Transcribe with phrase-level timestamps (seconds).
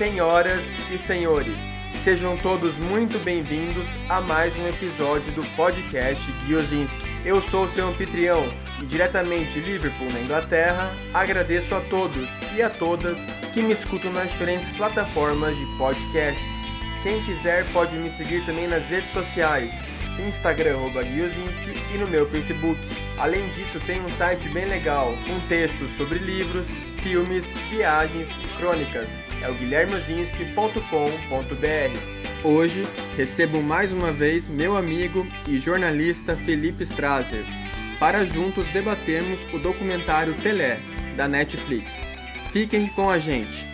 [0.00, 1.58] Senhoras e senhores,
[2.02, 7.02] sejam todos muito bem-vindos a mais um episódio do podcast Giozinski.
[7.22, 8.42] Eu sou seu anfitrião
[8.80, 13.18] e diretamente de Liverpool, na Inglaterra, agradeço a todos e a todas
[13.52, 16.42] que me escutam nas diferentes plataformas de podcasts.
[17.02, 19.70] Quem quiser pode me seguir também nas redes sociais,
[20.26, 20.78] Instagram
[21.14, 22.80] Giozinski e no meu Facebook.
[23.18, 26.68] Além disso, tem um site bem legal com textos sobre livros,
[27.02, 29.29] filmes, viagens e crônicas.
[29.42, 32.44] É o guilhermozinski.com.br.
[32.44, 32.86] Hoje
[33.16, 37.42] recebo mais uma vez meu amigo e jornalista Felipe Strasser
[37.98, 40.78] para juntos debatermos o documentário Pelé
[41.16, 42.04] da Netflix.
[42.52, 43.70] Fiquem com a gente.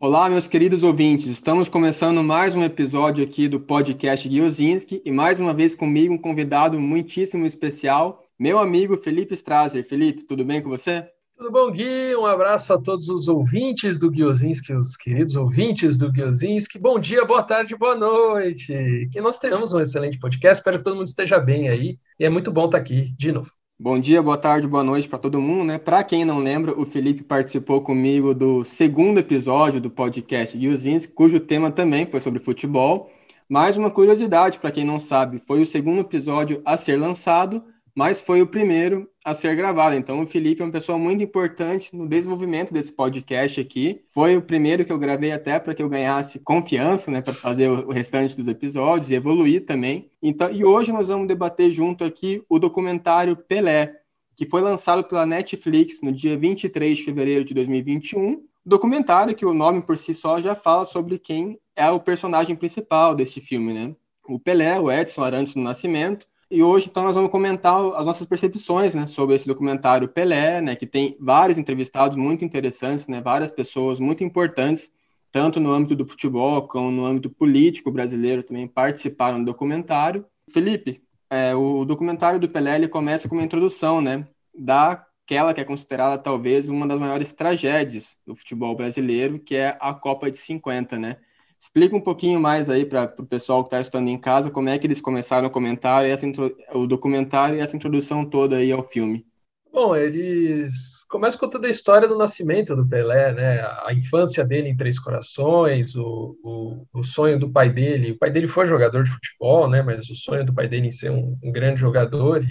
[0.00, 1.26] Olá, meus queridos ouvintes.
[1.26, 6.18] Estamos começando mais um episódio aqui do podcast Guiozinski e mais uma vez comigo um
[6.18, 9.84] convidado muitíssimo especial, meu amigo Felipe Strasser.
[9.84, 11.08] Felipe, tudo bem com você?
[11.36, 12.16] Tudo bom, Gui?
[12.16, 16.78] Um abraço a todos os ouvintes do Guiozinski, os queridos ouvintes do Guiozinski.
[16.78, 19.08] Bom dia, boa tarde, boa noite.
[19.12, 20.60] Que nós tenhamos um excelente podcast.
[20.60, 21.98] Espero que todo mundo esteja bem aí.
[22.18, 23.50] E é muito bom estar aqui de novo.
[23.80, 25.78] Bom dia, boa tarde, boa noite para todo mundo, né?
[25.78, 31.38] Para quem não lembra, o Felipe participou comigo do segundo episódio do podcast Guiozinski, cujo
[31.38, 33.12] tema também foi sobre futebol.
[33.48, 37.64] Mais uma curiosidade para quem não sabe, foi o segundo episódio a ser lançado,
[37.98, 39.96] mas foi o primeiro a ser gravado.
[39.96, 44.04] Então, o Felipe é uma pessoa muito importante no desenvolvimento desse podcast aqui.
[44.12, 47.68] Foi o primeiro que eu gravei até para que eu ganhasse confiança, né, para fazer
[47.68, 50.12] o restante dos episódios e evoluir também.
[50.22, 53.92] Então, e hoje nós vamos debater junto aqui o documentário Pelé,
[54.36, 58.44] que foi lançado pela Netflix no dia 23 de fevereiro de 2021.
[58.64, 63.16] Documentário que o nome por si só já fala sobre quem é o personagem principal
[63.16, 63.92] desse filme, né?
[64.28, 68.26] O Pelé, o Edson Arantes do Nascimento, e hoje, então, nós vamos comentar as nossas
[68.26, 73.50] percepções, né, sobre esse documentário Pelé, né, que tem vários entrevistados muito interessantes, né, várias
[73.50, 74.90] pessoas muito importantes,
[75.30, 80.24] tanto no âmbito do futebol como no âmbito político brasileiro também participaram do documentário.
[80.50, 85.64] Felipe, é, o documentário do Pelé ele começa com uma introdução, né, daquela que é
[85.64, 90.98] considerada talvez uma das maiores tragédias do futebol brasileiro, que é a Copa de 50,
[90.98, 91.18] né?
[91.60, 94.78] Explica um pouquinho mais aí para o pessoal que está estudando em casa como é
[94.78, 96.26] que eles começaram a comentar essa,
[96.72, 99.26] o documentário e essa introdução toda aí ao filme.
[99.72, 103.60] Bom, eles começam contando a história do nascimento do Pelé, né?
[103.84, 108.12] A infância dele em Três Corações, o, o, o, sonho do pai dele.
[108.12, 109.82] O pai dele foi jogador de futebol, né?
[109.82, 112.42] Mas o sonho do pai dele em ser um, um grande jogador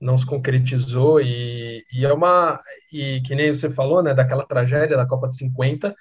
[0.00, 2.58] não se concretizou e, e, é uma
[2.92, 4.14] e que nem você falou, né?
[4.14, 5.94] Daquela tragédia da Copa de 50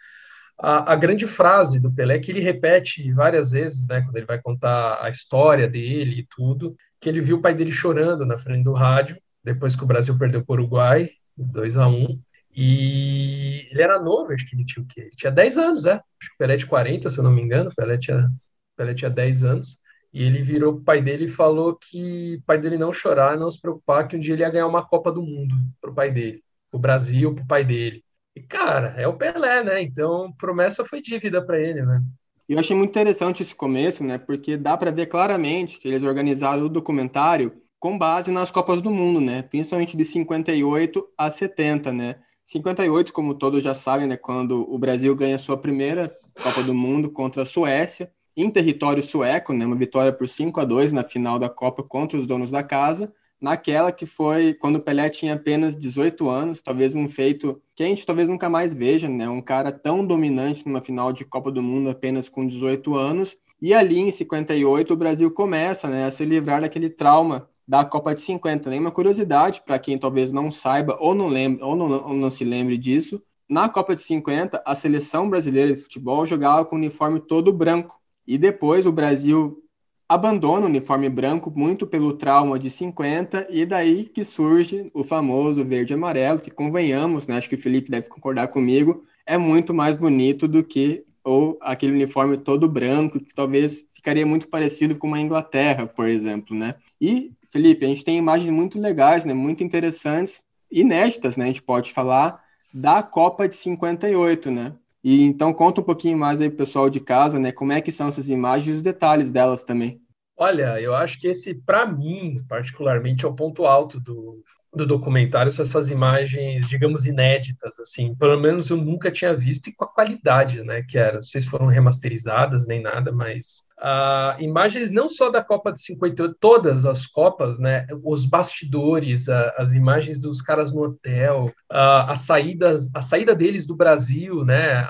[0.60, 4.42] a, a, grande frase do Pelé, que ele repete várias vezes, né, quando ele vai
[4.42, 8.66] contar a história dele e tudo, que ele viu o pai dele chorando na frente
[8.66, 12.22] do rádio, depois que o Brasil perdeu para o Uruguai, 2 a 1
[12.56, 15.02] e ele era novo, acho que ele tinha o quê?
[15.02, 15.94] Ele tinha 10 anos, né?
[15.94, 18.30] Acho que o Pelé é de 40, se eu não me engano, o Pelé tinha,
[18.76, 19.78] Pelé tinha 10 anos,
[20.12, 23.50] e ele virou pro pai dele e falou que o pai dele não chorar, não
[23.50, 26.44] se preocupar, que um dia ele ia ganhar uma Copa do Mundo pro pai dele,
[26.70, 28.04] pro Brasil, pro pai dele.
[28.40, 29.82] E, cara, é o Pelé, né?
[29.82, 32.02] Então, promessa foi dívida para ele, né?
[32.48, 34.18] E eu achei muito interessante esse começo, né?
[34.18, 38.90] Porque dá para ver claramente que eles organizaram o documentário com base nas Copas do
[38.92, 39.42] Mundo, né?
[39.42, 42.16] Principalmente de 58 a 70, né?
[42.46, 44.16] 58, como todos já sabem, né?
[44.16, 46.10] Quando o Brasil ganha sua primeira
[46.42, 49.66] Copa do Mundo contra a Suécia, em território sueco, né?
[49.66, 53.14] Uma vitória por 5 a 2 na final da Copa contra os donos da casa
[53.42, 57.86] naquela que foi quando o Pelé tinha apenas 18 anos, talvez um feito que a
[57.86, 59.30] gente talvez nunca mais veja, né?
[59.30, 63.38] Um cara tão dominante numa final de Copa do Mundo apenas com 18 anos.
[63.62, 68.16] E ali em 58 o Brasil começa, né, a se livrar daquele trauma da Copa
[68.16, 68.70] de 50.
[68.70, 72.30] Nem uma curiosidade para quem talvez não saiba ou não lembre ou não, ou não
[72.30, 73.22] se lembre disso.
[73.48, 78.00] Na Copa de 50, a seleção brasileira de futebol jogava com o uniforme todo branco.
[78.28, 79.64] E depois o Brasil
[80.10, 85.64] abandona o uniforme branco muito pelo trauma de 50 e daí que surge o famoso
[85.64, 89.72] verde e amarelo, que convenhamos, né, acho que o Felipe deve concordar comigo, é muito
[89.72, 95.06] mais bonito do que ou aquele uniforme todo branco, que talvez ficaria muito parecido com
[95.06, 96.76] uma Inglaterra, por exemplo, né?
[97.00, 101.62] E Felipe, a gente tem imagens muito legais, né, muito interessantes, inéditas, né, a gente
[101.62, 102.42] pode falar
[102.74, 104.74] da Copa de 58, né?
[105.04, 107.52] E então conta um pouquinho mais aí pessoal de casa, né?
[107.52, 110.02] Como é que são essas imagens e os detalhes delas também.
[110.36, 114.42] Olha, eu acho que esse, para mim, particularmente, é o ponto alto do,
[114.74, 119.74] do documentário são essas imagens, digamos, inéditas, assim, pelo menos eu nunca tinha visto e
[119.74, 124.42] com a qualidade, né, que era, não sei se foram remasterizadas nem nada, mas uh,
[124.42, 129.28] imagens não só da Copa de 58, todas as Copas, né, os bastidores,
[129.58, 134.88] as imagens dos caras no hotel, uh, as saídas, a saída deles do Brasil, né,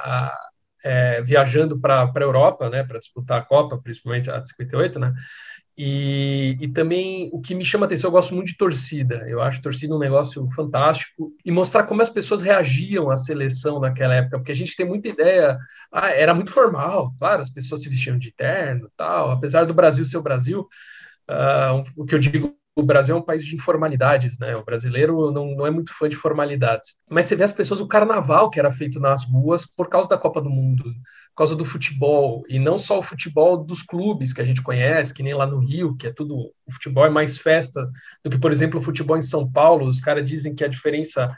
[0.83, 5.13] é, viajando para a Europa, né, para disputar a Copa, principalmente a de 58, né,
[5.81, 9.23] e, e, também o que me chama atenção, eu gosto muito de torcida.
[9.29, 14.13] Eu acho torcida um negócio fantástico e mostrar como as pessoas reagiam à seleção naquela
[14.13, 15.57] época, porque a gente tem muita ideia.
[15.89, 19.31] Ah, era muito formal, claro, as pessoas se vestiam de terno, tal.
[19.31, 20.67] Apesar do Brasil ser o Brasil,
[21.29, 24.55] uh, o que eu digo o Brasil é um país de informalidades, né?
[24.55, 26.99] O brasileiro não, não é muito fã de formalidades.
[27.09, 30.17] Mas você vê as pessoas, o carnaval que era feito nas ruas por causa da
[30.17, 34.41] Copa do Mundo, por causa do futebol, e não só o futebol dos clubes que
[34.41, 36.35] a gente conhece, que nem lá no Rio, que é tudo.
[36.65, 37.89] O futebol é mais festa
[38.23, 39.87] do que, por exemplo, o futebol em São Paulo.
[39.87, 41.35] Os caras dizem que a diferença.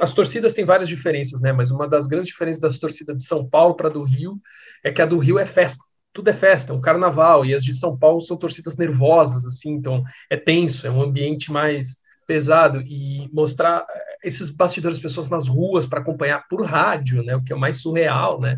[0.00, 1.52] as torcidas têm várias diferenças, né?
[1.52, 4.40] Mas uma das grandes diferenças das torcidas de São Paulo para do Rio
[4.82, 7.72] é que a do Rio é festa tudo é festa, um carnaval, e as de
[7.72, 13.28] São Paulo são torcidas nervosas, assim, então é tenso, é um ambiente mais pesado, e
[13.32, 17.56] mostrar eh, esses bastidores, pessoas nas ruas para acompanhar por rádio, né, o que é
[17.56, 18.56] mais surreal, né,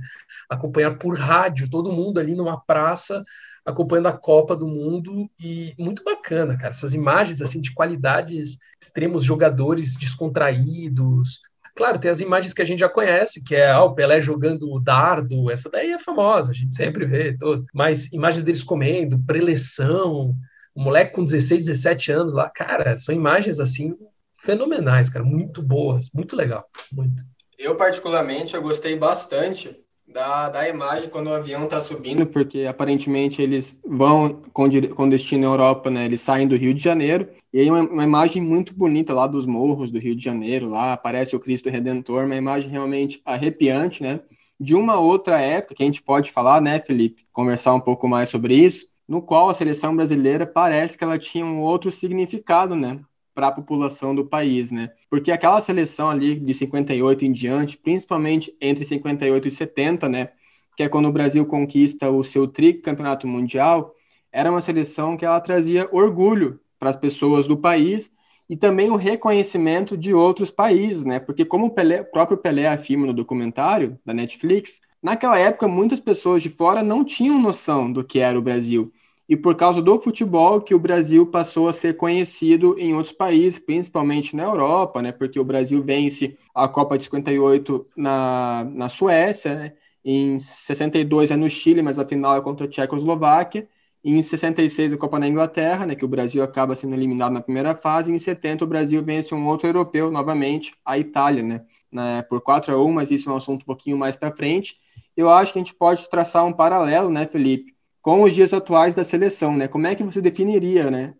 [0.48, 3.24] acompanhar por rádio, todo mundo ali numa praça,
[3.64, 9.22] acompanhando a Copa do Mundo, e muito bacana, cara, essas imagens, assim, de qualidades extremos,
[9.22, 11.40] jogadores descontraídos,
[11.74, 14.70] Claro, tem as imagens que a gente já conhece, que é ah, o Pelé jogando
[14.70, 17.64] o dardo, essa daí é famosa, a gente sempre vê, todo.
[17.72, 20.34] mas imagens deles comendo, preleção,
[20.74, 23.94] o moleque com 16, 17 anos lá, cara, são imagens assim
[24.42, 27.22] fenomenais, cara, muito boas, muito legal, muito.
[27.58, 29.74] Eu particularmente eu gostei bastante
[30.06, 35.46] da, da imagem quando o avião está subindo, porque aparentemente eles vão com, com destino
[35.46, 36.04] à Europa, né?
[36.04, 39.46] Eles saem do Rio de Janeiro, e aí uma, uma, imagem muito bonita lá dos
[39.46, 44.20] morros do Rio de Janeiro, lá aparece o Cristo Redentor, uma imagem realmente arrepiante, né?
[44.58, 47.26] De uma outra época que a gente pode falar, né, Felipe?
[47.32, 51.44] Conversar um pouco mais sobre isso, no qual a seleção brasileira parece que ela tinha
[51.44, 53.00] um outro significado, né?
[53.34, 54.92] para a população do país, né?
[55.08, 60.32] Porque aquela seleção ali de 58 em diante, principalmente entre 58 e 70, né,
[60.76, 63.94] que é quando o Brasil conquista o seu tricampeonato mundial,
[64.30, 68.12] era uma seleção que ela trazia orgulho para as pessoas do país
[68.50, 71.20] e também o reconhecimento de outros países, né?
[71.20, 76.00] Porque como o, Pelé, o próprio Pelé afirma no documentário da Netflix, naquela época muitas
[76.00, 78.92] pessoas de fora não tinham noção do que era o Brasil
[79.28, 83.60] e por causa do futebol que o Brasil passou a ser conhecido em outros países,
[83.60, 85.12] principalmente na Europa, né?
[85.12, 89.72] Porque o Brasil vence a Copa de 58 na, na Suécia, né?
[90.04, 93.68] Em 62 é no Chile, mas a final é contra a Tchecoslováquia.
[94.04, 95.94] Em 66 a Copa na Inglaterra, né?
[95.94, 98.12] Que o Brasil acaba sendo eliminado na primeira fase.
[98.12, 101.64] Em 70 o Brasil vence um outro europeu novamente, a Itália, né?
[101.90, 104.76] né por 4 a 1, mas isso é um assunto um pouquinho mais para frente.
[105.16, 107.72] Eu acho que a gente pode traçar um paralelo, né, Felipe?
[108.02, 109.68] com os dias atuais da seleção, né?
[109.68, 111.14] Como é que você definiria, né,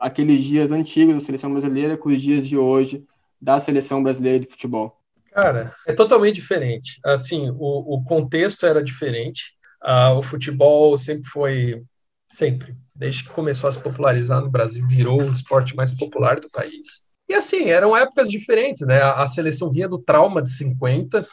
[0.00, 3.04] aqueles dias antigos da seleção brasileira com os dias de hoje
[3.40, 5.00] da seleção brasileira de futebol?
[5.32, 6.98] Cara, é totalmente diferente.
[7.04, 9.54] Assim, o, o contexto era diferente.
[9.84, 11.82] Uh, o futebol sempre foi,
[12.28, 16.50] sempre, desde que começou a se popularizar no Brasil, virou o esporte mais popular do
[16.50, 17.06] país.
[17.28, 19.02] E assim, eram épocas diferentes, né?
[19.02, 21.26] A, seleção vinha do trauma de 50,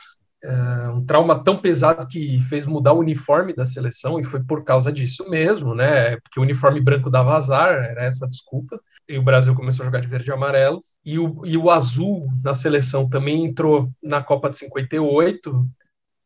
[0.43, 4.63] é, um trauma tão pesado que fez mudar o uniforme da seleção, e foi por
[4.63, 6.17] causa disso mesmo, né?
[6.17, 8.79] Porque o uniforme branco dava azar, era essa a desculpa.
[9.07, 10.81] E o Brasil começou a jogar de verde e amarelo.
[11.05, 15.67] E o, e o azul na seleção também entrou na Copa de 58.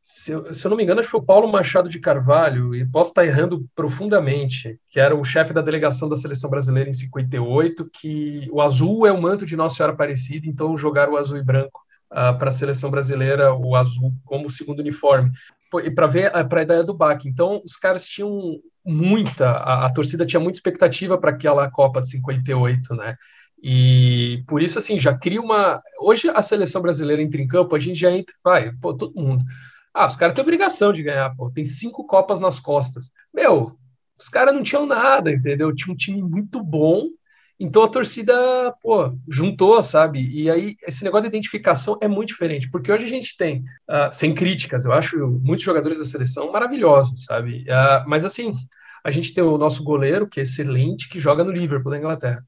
[0.09, 2.73] Se eu, se eu não me engano, acho que foi o Paulo Machado de Carvalho,
[2.73, 6.93] e posso estar errando profundamente, que era o chefe da delegação da seleção brasileira em
[6.93, 11.35] 58, que o azul é o manto de Nossa Senhora Aparecida, então jogaram o azul
[11.35, 15.29] e branco uh, para a seleção brasileira o azul como segundo uniforme.
[15.83, 17.27] E para ver para a ideia do BAC.
[17.27, 22.09] Então, os caras tinham muita, a, a torcida tinha muita expectativa para aquela Copa de
[22.11, 23.17] 58, né?
[23.61, 25.81] E por isso, assim, já cria uma.
[25.99, 29.43] Hoje a seleção brasileira entra em campo, a gente já entra, vai, pô, todo mundo.
[29.97, 33.11] Ah, os caras têm obrigação de ganhar, pô, tem cinco Copas nas costas.
[33.33, 33.77] Meu,
[34.17, 35.73] os caras não tinham nada, entendeu?
[35.73, 37.07] Tinha um time muito bom
[37.59, 38.33] então a torcida,
[38.81, 40.23] pô, juntou, sabe?
[40.29, 44.11] E aí esse negócio de identificação é muito diferente, porque hoje a gente tem, uh,
[44.11, 47.63] sem críticas, eu acho muitos jogadores da seleção maravilhosos, sabe?
[47.63, 48.53] Uh, mas assim,
[49.03, 52.43] a gente tem o nosso goleiro, que é excelente, que joga no Liverpool da Inglaterra.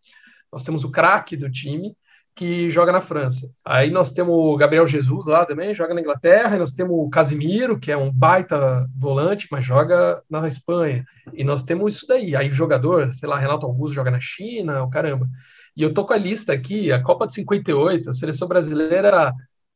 [0.54, 1.96] Nós temos o craque do time,
[2.40, 3.52] que joga na França.
[3.66, 7.10] Aí nós temos o Gabriel Jesus lá também, joga na Inglaterra, e nós temos o
[7.10, 11.04] Casimiro, que é um baita volante, mas joga na Espanha.
[11.34, 12.38] E nós temos isso daí.
[12.38, 15.28] Aí o jogador, sei lá, Renato Augusto joga na China, o caramba.
[15.76, 19.34] E eu tô com a lista aqui, a Copa de 58, a seleção brasileira,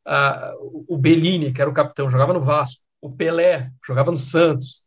[0.08, 0.54] a,
[0.88, 4.83] o Bellini, que era o capitão, jogava no Vasco, o Pelé, jogava no Santos,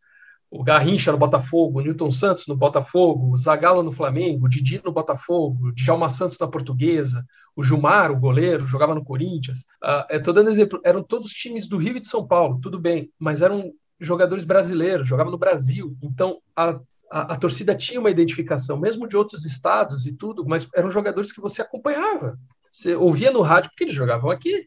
[0.50, 4.80] o Garrincha no Botafogo, o Newton Santos no Botafogo, o Zagallo no Flamengo, o Didi
[4.84, 7.24] no Botafogo, o Djalma Santos na Portuguesa,
[7.54, 9.60] o Gilmar, o goleiro, jogava no Corinthians.
[9.82, 12.78] Uh, eu tô dando exemplo, eram todos times do Rio e de São Paulo, tudo
[12.78, 15.96] bem, mas eram jogadores brasileiros, jogavam no Brasil.
[16.02, 16.78] Então, a,
[17.10, 21.32] a, a, torcida tinha uma identificação, mesmo de outros estados e tudo, mas eram jogadores
[21.32, 22.38] que você acompanhava.
[22.70, 24.66] Você ouvia no rádio porque eles jogavam aqui.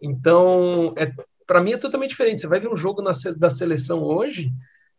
[0.00, 1.12] Então, é,
[1.46, 2.40] para mim é totalmente diferente.
[2.40, 4.50] Você vai ver um jogo na, da seleção hoje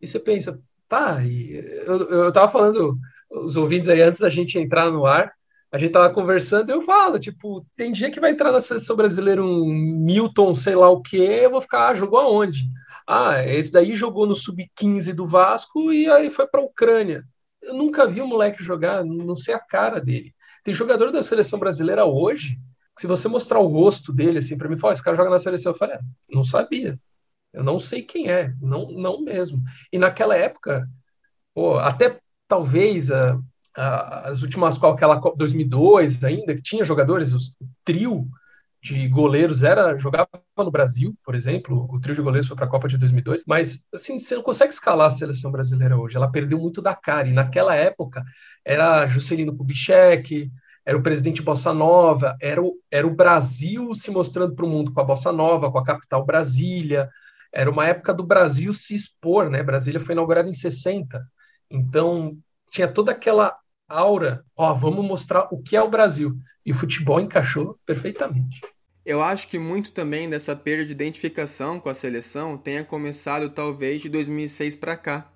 [0.03, 2.97] e você pensa, tá, eu, eu tava falando,
[3.31, 5.31] os ouvintes aí, antes da gente entrar no ar,
[5.71, 8.97] a gente tava conversando e eu falo, tipo, tem dia que vai entrar na seleção
[8.97, 12.65] brasileira um Milton, sei lá o que, eu vou ficar, ah, jogou aonde?
[13.07, 17.23] Ah, esse daí jogou no sub-15 do Vasco e aí foi para a Ucrânia.
[17.61, 20.35] Eu nunca vi o moleque jogar, não sei a cara dele.
[20.65, 22.59] Tem jogador da seleção brasileira hoje,
[22.99, 25.71] se você mostrar o rosto dele assim para mim, fala, esse cara joga na seleção,
[25.71, 26.99] eu falei, ah, não sabia.
[27.53, 29.61] Eu não sei quem é, não, não mesmo.
[29.91, 30.87] E naquela época,
[31.53, 33.39] pô, até talvez a,
[33.75, 37.37] a, as últimas, qual aquela 2002 ainda, que tinha jogadores, o
[37.85, 38.27] trio
[38.81, 42.69] de goleiros era jogava no Brasil, por exemplo, o trio de goleiros foi para a
[42.69, 46.59] Copa de 2002, mas assim, você não consegue escalar a seleção brasileira hoje, ela perdeu
[46.59, 48.21] muito da cara, e naquela época
[48.65, 50.51] era Juscelino Kubitschek,
[50.85, 54.91] era o presidente Bossa Nova, era o, era o Brasil se mostrando para o mundo
[54.91, 57.09] com a Bossa Nova, com a capital Brasília,
[57.53, 59.61] era uma época do Brasil se expor, né?
[59.61, 61.23] Brasília foi inaugurada em 60,
[61.69, 62.35] então
[62.71, 63.55] tinha toda aquela
[63.87, 68.61] aura, ó, vamos mostrar o que é o Brasil, e o futebol encaixou perfeitamente.
[69.05, 74.01] Eu acho que muito também dessa perda de identificação com a seleção tenha começado talvez
[74.01, 75.29] de 2006 para cá.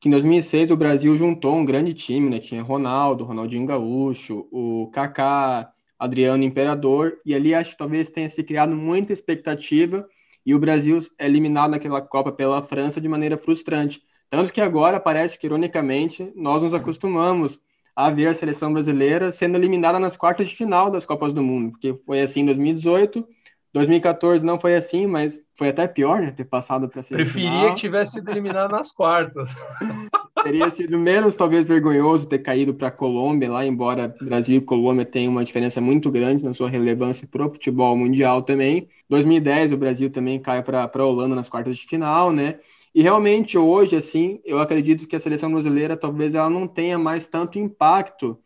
[0.00, 2.38] Que em 2006 o Brasil juntou um grande time, né?
[2.38, 8.42] Tinha Ronaldo, Ronaldinho Gaúcho, o Kaká, Adriano Imperador, e ali acho que talvez tenha se
[8.42, 10.08] criado muita expectativa
[10.44, 14.02] e o Brasil é eliminado naquela Copa pela França de maneira frustrante.
[14.28, 17.58] Tanto que agora parece que, ironicamente, nós nos acostumamos
[17.94, 21.72] a ver a seleção brasileira sendo eliminada nas quartas de final das Copas do Mundo,
[21.72, 23.26] porque foi assim em 2018,
[23.72, 27.74] 2014 não foi assim, mas foi até pior, né, ter passado para ser Preferia que
[27.74, 29.50] tivesse sido eliminado nas quartas.
[30.42, 35.04] Teria sido menos talvez vergonhoso ter caído para a Colômbia lá, embora Brasil e Colômbia
[35.04, 38.88] tenham uma diferença muito grande na sua relevância para o futebol mundial também.
[39.08, 42.58] 2010 o Brasil também cai para a Holanda nas quartas de final, né?
[42.94, 47.28] E realmente hoje, assim, eu acredito que a seleção brasileira talvez ela não tenha mais
[47.28, 48.38] tanto impacto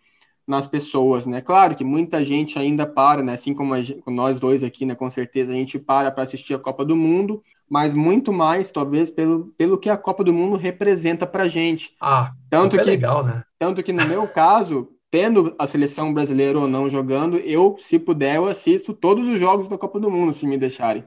[0.46, 1.40] nas pessoas, né?
[1.40, 3.32] Claro que muita gente ainda para, né?
[3.32, 4.94] Assim como, gente, nós dois aqui, né?
[4.94, 9.10] Com certeza a gente para para assistir a Copa do Mundo, mas muito mais, talvez,
[9.10, 11.94] pelo, pelo que a Copa do Mundo representa para gente.
[12.00, 13.42] Ah, tanto é que legal, né?
[13.58, 18.36] Tanto que no meu caso, tendo a seleção brasileira ou não jogando, eu, se puder,
[18.36, 21.04] eu assisto todos os jogos da Copa do Mundo, se me deixarem.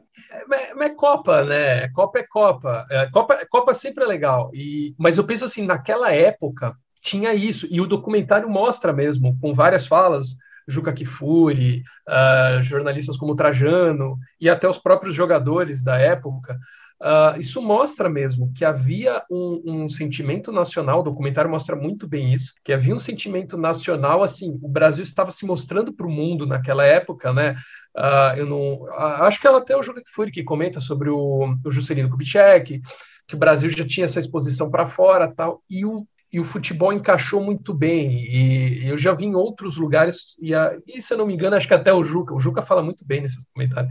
[0.52, 1.90] É, é Copa, né?
[1.90, 2.86] Copa é Copa.
[2.90, 4.50] É, Copa, Copa sempre é legal.
[4.54, 9.54] E, mas eu penso assim, naquela época tinha isso, e o documentário mostra mesmo, com
[9.54, 10.36] várias falas,
[10.68, 16.60] Juca Kifuri, uh, jornalistas como Trajano, e até os próprios jogadores da época,
[17.00, 22.34] Uh, isso mostra mesmo que havia um, um, sentimento nacional, o documentário mostra muito bem
[22.34, 26.48] isso, que havia um sentimento nacional, assim, o Brasil estava se mostrando para o mundo
[26.48, 27.56] naquela época, né?
[27.96, 28.88] Uh, eu não,
[29.24, 32.82] acho que é até o Júlio Fury que comenta sobre o, o Juscelino Kubitschek,
[33.28, 35.98] que o Brasil já tinha essa exposição para fora tal, e o,
[36.32, 40.78] e o futebol encaixou muito bem, e eu já vi em outros lugares, e, a,
[40.86, 43.06] e se eu não me engano, acho que até o Juca, o Juca fala muito
[43.06, 43.90] bem nesse documentário,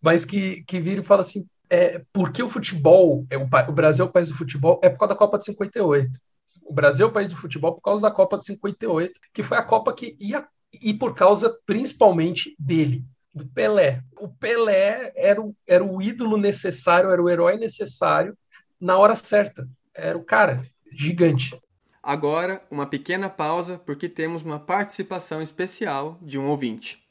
[0.00, 4.04] mas que, que vira e fala assim, é, porque o futebol, é o, o, Brasil
[4.04, 6.18] é o país do futebol, é por causa da Copa de 58.
[6.64, 9.56] O Brasil é o país do futebol por causa da Copa de 58, que foi
[9.56, 14.02] a Copa que ia e por causa principalmente dele, do Pelé.
[14.18, 18.36] O Pelé era o, era o ídolo necessário, era o herói necessário
[18.80, 19.66] na hora certa.
[19.94, 21.58] Era o cara gigante.
[22.06, 27.02] Agora, uma pequena pausa, porque temos uma participação especial de um ouvinte.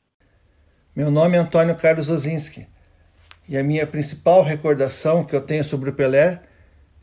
[0.95, 2.65] Meu nome é Antônio Carlos Ozinski.
[3.45, 6.41] E a minha principal recordação que eu tenho sobre o Pelé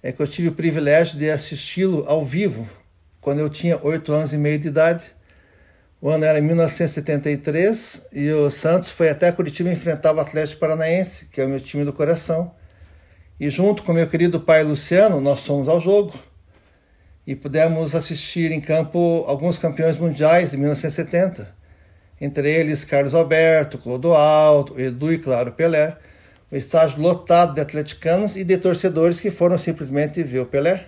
[0.03, 2.67] é que eu tive o privilégio de assisti-lo ao vivo
[3.21, 5.05] quando eu tinha oito anos e meio de idade.
[6.01, 11.43] O ano era 1973 e o Santos foi até Curitiba enfrentar o Atlético Paranaense, que
[11.43, 12.55] é o meu time do coração.
[13.39, 16.32] E junto com meu querido pai Luciano, nós fomos ao jogo
[17.27, 21.55] e pudemos assistir em campo alguns campeões mundiais de 1970,
[22.21, 25.97] entre eles Carlos Alberto, Clodoaldo, Edu e claro Pelé
[26.53, 30.85] o estádio lotado de atleticanos e de torcedores que foram simplesmente ver o Pelé.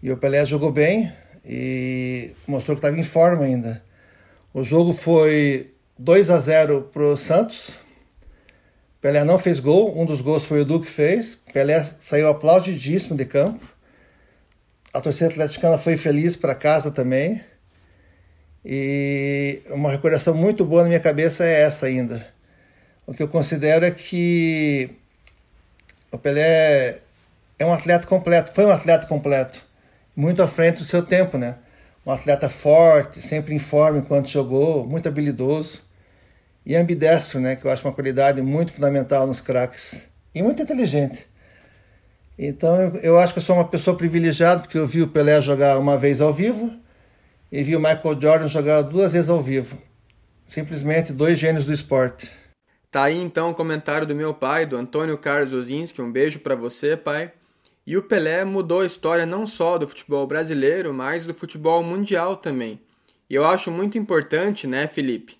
[0.00, 1.12] E o Pelé jogou bem
[1.44, 3.82] e mostrou que estava em forma ainda.
[4.52, 7.80] O jogo foi 2 a 0 para o Santos.
[9.00, 11.34] Pelé não fez gol, um dos gols foi o Edu que fez.
[11.52, 13.73] Pelé saiu aplaudidíssimo de campo.
[14.94, 17.42] A torcida atleticana foi feliz para casa também.
[18.64, 22.24] E uma recordação muito boa na minha cabeça é essa ainda.
[23.04, 24.90] O que eu considero é que
[26.12, 27.00] o Pelé
[27.58, 29.60] é um atleta completo, foi um atleta completo,
[30.16, 31.56] muito à frente do seu tempo, né?
[32.06, 35.82] Um atleta forte, sempre em forma enquanto jogou, muito habilidoso
[36.64, 37.56] e ambidestro, né?
[37.56, 41.26] Que eu acho uma qualidade muito fundamental nos craques e muito inteligente.
[42.38, 45.40] Então eu, eu acho que eu sou uma pessoa privilegiada porque eu vi o Pelé
[45.40, 46.74] jogar uma vez ao vivo
[47.50, 49.78] e vi o Michael Jordan jogar duas vezes ao vivo.
[50.48, 52.30] Simplesmente dois gênios do esporte.
[52.90, 56.00] Tá aí então o comentário do meu pai, do Antônio Carlos Ozinski.
[56.00, 57.32] Um beijo para você, pai.
[57.86, 62.36] E o Pelé mudou a história não só do futebol brasileiro, mas do futebol mundial
[62.36, 62.80] também.
[63.28, 65.36] E eu acho muito importante, né, Felipe,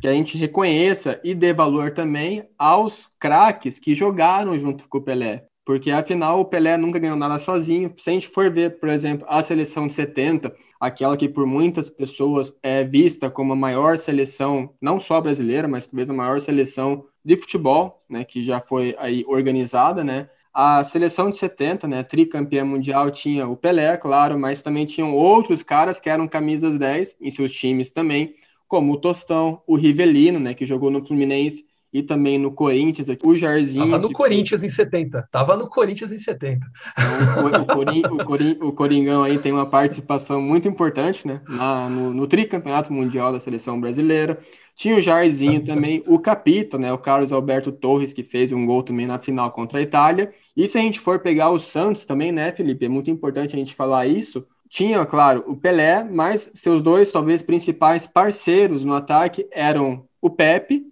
[0.00, 5.02] que a gente reconheça e dê valor também aos craques que jogaram junto com o
[5.02, 5.47] Pelé.
[5.68, 7.92] Porque afinal o Pelé nunca ganhou nada sozinho.
[7.98, 11.90] Se a gente for ver, por exemplo, a seleção de 70, aquela que por muitas
[11.90, 17.04] pessoas é vista como a maior seleção, não só brasileira, mas talvez a maior seleção
[17.22, 20.30] de futebol, né, que já foi aí organizada, né?
[20.54, 25.62] A seleção de 70, né, tricampeã mundial, tinha o Pelé, claro, mas também tinham outros
[25.62, 28.34] caras que eram camisas 10 em seus times também,
[28.66, 33.34] como o Tostão, o Rivelino, né, que jogou no Fluminense e também no Corinthians, o
[33.34, 33.86] Jairzinho.
[33.86, 35.28] Tava no Corinthians em 70.
[35.30, 36.66] Tava no Corinthians em 70.
[36.98, 41.40] Então, o, o, o, Coringão aí tem uma participação muito importante, né?
[41.48, 44.38] Na, no, no tricampeonato mundial da seleção brasileira.
[44.76, 46.92] Tinha o Jairzinho também, o Capita, né?
[46.92, 50.30] O Carlos Alberto Torres, que fez um gol também na final contra a Itália.
[50.54, 52.84] E se a gente for pegar o Santos também, né, Felipe?
[52.84, 54.46] É muito importante a gente falar isso.
[54.68, 60.84] Tinha, claro, o Pelé, mas seus dois, talvez, principais parceiros no ataque eram o Pepe,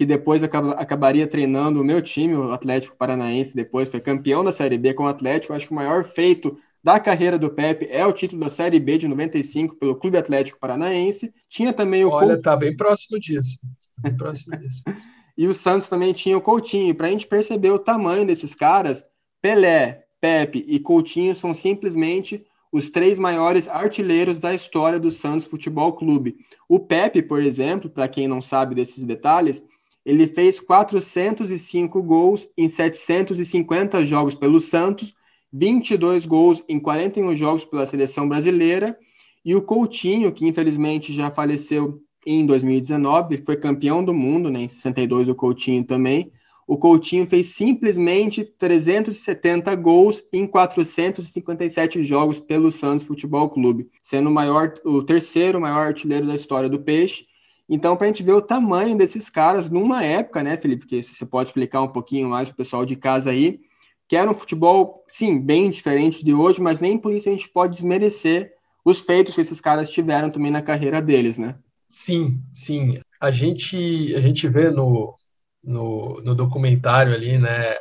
[0.00, 4.50] que depois acaba, acabaria treinando o meu time, o Atlético Paranaense, depois foi campeão da
[4.50, 5.52] Série B com o Atlético.
[5.52, 8.96] Acho que o maior feito da carreira do Pepe é o título da Série B
[8.96, 11.34] de 95 pelo Clube Atlético Paranaense.
[11.50, 12.08] Tinha também o.
[12.08, 12.42] Olha, Coutinho.
[12.42, 13.58] tá bem próximo disso.
[13.60, 14.82] Tá bem próximo disso.
[15.36, 16.94] e o Santos também tinha o Coutinho.
[16.94, 19.04] Para a gente perceber o tamanho desses caras,
[19.42, 25.92] Pelé, Pepe e Coutinho são simplesmente os três maiores artilheiros da história do Santos Futebol
[25.92, 26.36] Clube.
[26.66, 29.62] O Pepe, por exemplo, para quem não sabe desses detalhes,
[30.04, 35.14] ele fez 405 gols em 750 jogos pelo Santos
[35.52, 38.96] 22 gols em 41 jogos pela seleção brasileira.
[39.44, 44.62] E o Coutinho, que infelizmente já faleceu em 2019, foi campeão do mundo, né?
[44.62, 46.30] Em 62 o Coutinho também.
[46.66, 54.74] O Coutinho fez simplesmente 370 gols em 457 jogos pelo Santos Futebol Clube, sendo maior,
[54.84, 57.24] o terceiro maior artilheiro da história do Peixe.
[57.72, 60.86] Então, para a gente ver o tamanho desses caras numa época, né, Felipe?
[60.86, 63.60] Que você pode explicar um pouquinho mais para o pessoal de casa aí,
[64.08, 67.48] que era um futebol, sim, bem diferente de hoje, mas nem por isso a gente
[67.48, 68.52] pode desmerecer
[68.84, 71.54] os feitos que esses caras tiveram também na carreira deles, né?
[71.88, 72.98] Sim, sim.
[73.20, 75.14] A gente, a gente vê no,
[75.62, 77.76] no, no documentário ali, né?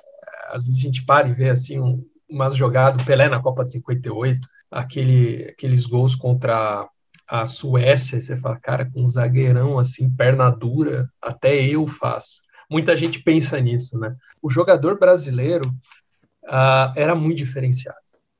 [0.50, 3.72] Às vezes a gente para e vê assim um, umas jogadas, Pelé na Copa de
[3.72, 6.88] 58, aquele, aqueles gols contra
[7.30, 12.42] a Suécia, você fala, cara, com um zagueirão assim, perna dura, até eu faço.
[12.70, 14.16] Muita gente pensa nisso, né?
[14.42, 15.70] O jogador brasileiro,
[16.46, 17.98] uh, era muito diferenciado.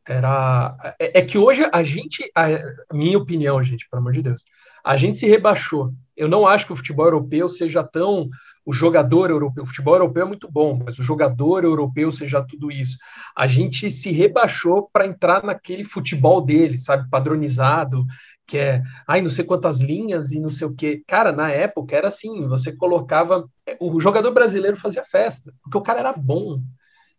[0.08, 2.48] Era, é, é, que hoje a gente, a
[2.92, 4.44] minha opinião, gente, pelo amor de Deus,
[4.84, 5.94] a gente se rebaixou.
[6.18, 8.28] Eu não acho que o futebol europeu seja tão
[8.66, 9.64] o jogador europeu.
[9.64, 12.98] O futebol europeu é muito bom, mas o jogador europeu seja tudo isso.
[13.38, 18.06] A gente se rebaixou para entrar naquele futebol dele, sabe, padronizado,
[18.50, 21.04] que é, ai, não sei quantas linhas e não sei o quê.
[21.08, 23.48] Cara, na época era assim, você colocava,
[23.80, 26.60] o jogador brasileiro fazia festa, porque o cara era bom.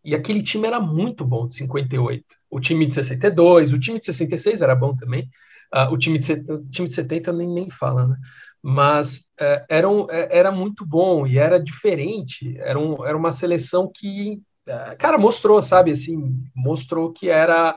[0.05, 2.25] E aquele time era muito bom de 58.
[2.51, 5.31] O time de 62, o time de 66 era bom também.
[5.73, 8.17] Uh, o, time de, o time de 70 nem, nem fala, né?
[8.63, 12.59] Mas uh, era, um, é, era muito bom e era diferente.
[12.59, 15.93] Era, um, era uma seleção que, uh, cara, mostrou, sabe?
[15.93, 17.77] Assim, mostrou que era,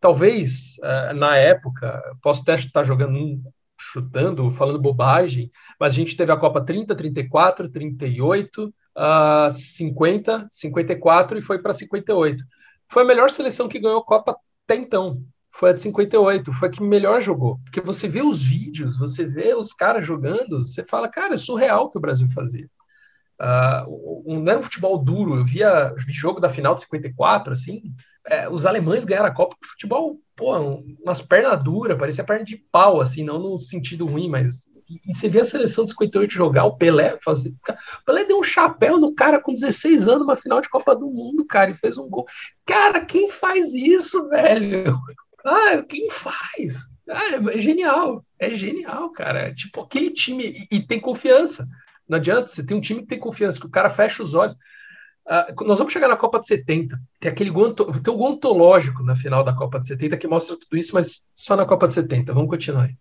[0.00, 3.40] talvez, uh, na época, posso até estar jogando,
[3.78, 11.38] chutando, falando bobagem, mas a gente teve a Copa 30, 34, 38, uh, 50, 54
[11.38, 12.44] e foi para 58.
[12.88, 15.22] Foi a melhor seleção que ganhou a Copa até então.
[15.50, 17.58] Foi a de 58, foi a que melhor jogou.
[17.64, 21.86] Porque você vê os vídeos, você vê os caras jogando, você fala, cara, é surreal
[21.86, 22.68] o que o Brasil fazia.
[23.40, 27.94] Uh, não era um futebol duro, eu via vi jogo da final de 54, assim,
[28.28, 30.56] é, os alemães ganharam a Copa de futebol, pô,
[31.02, 35.14] umas pernas duras, parecia perna de pau, assim, não no sentido ruim, mas E, e,
[35.14, 37.50] você vê a seleção de 58 jogar, o Pelé fazer.
[37.50, 41.10] O Pelé deu um chapéu no cara com 16 anos, numa final de Copa do
[41.10, 42.26] Mundo, cara, e fez um gol.
[42.64, 44.96] Cara, quem faz isso, velho?
[45.44, 46.88] Ah, quem faz?
[47.08, 49.54] Ah, é genial, é genial, cara.
[49.54, 50.52] Tipo, aquele time.
[50.70, 51.66] E, e tem confiança.
[52.08, 54.56] Não adianta, você tem um time que tem confiança, que o cara fecha os olhos.
[55.28, 56.98] Uh, nós vamos chegar na Copa de 70.
[57.20, 60.56] Tem aquele gol, tem um gol ontológico na final da Copa de 70 que mostra
[60.56, 62.32] tudo isso, mas só na Copa de 70.
[62.32, 62.96] Vamos continuar aí.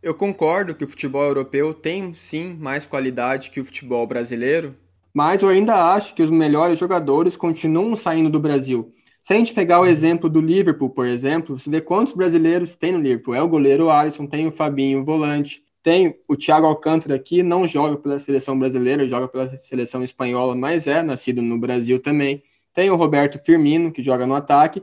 [0.00, 4.76] Eu concordo que o futebol europeu tem sim mais qualidade que o futebol brasileiro,
[5.12, 8.94] mas eu ainda acho que os melhores jogadores continuam saindo do Brasil.
[9.22, 12.92] Se a gente pegar o exemplo do Liverpool, por exemplo, você vê quantos brasileiros tem
[12.92, 13.34] no Liverpool.
[13.34, 17.66] É o goleiro Alisson, tem o Fabinho, o volante, tem o Thiago Alcântara que não
[17.66, 22.42] joga pela seleção brasileira, joga pela seleção espanhola, mas é nascido no Brasil também.
[22.74, 24.82] Tem o Roberto Firmino, que joga no ataque.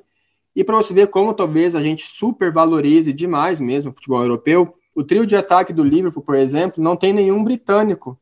[0.55, 5.03] E para você ver como talvez a gente supervalorize demais mesmo o futebol europeu, o
[5.03, 8.19] trio de ataque do Liverpool, por exemplo, não tem nenhum britânico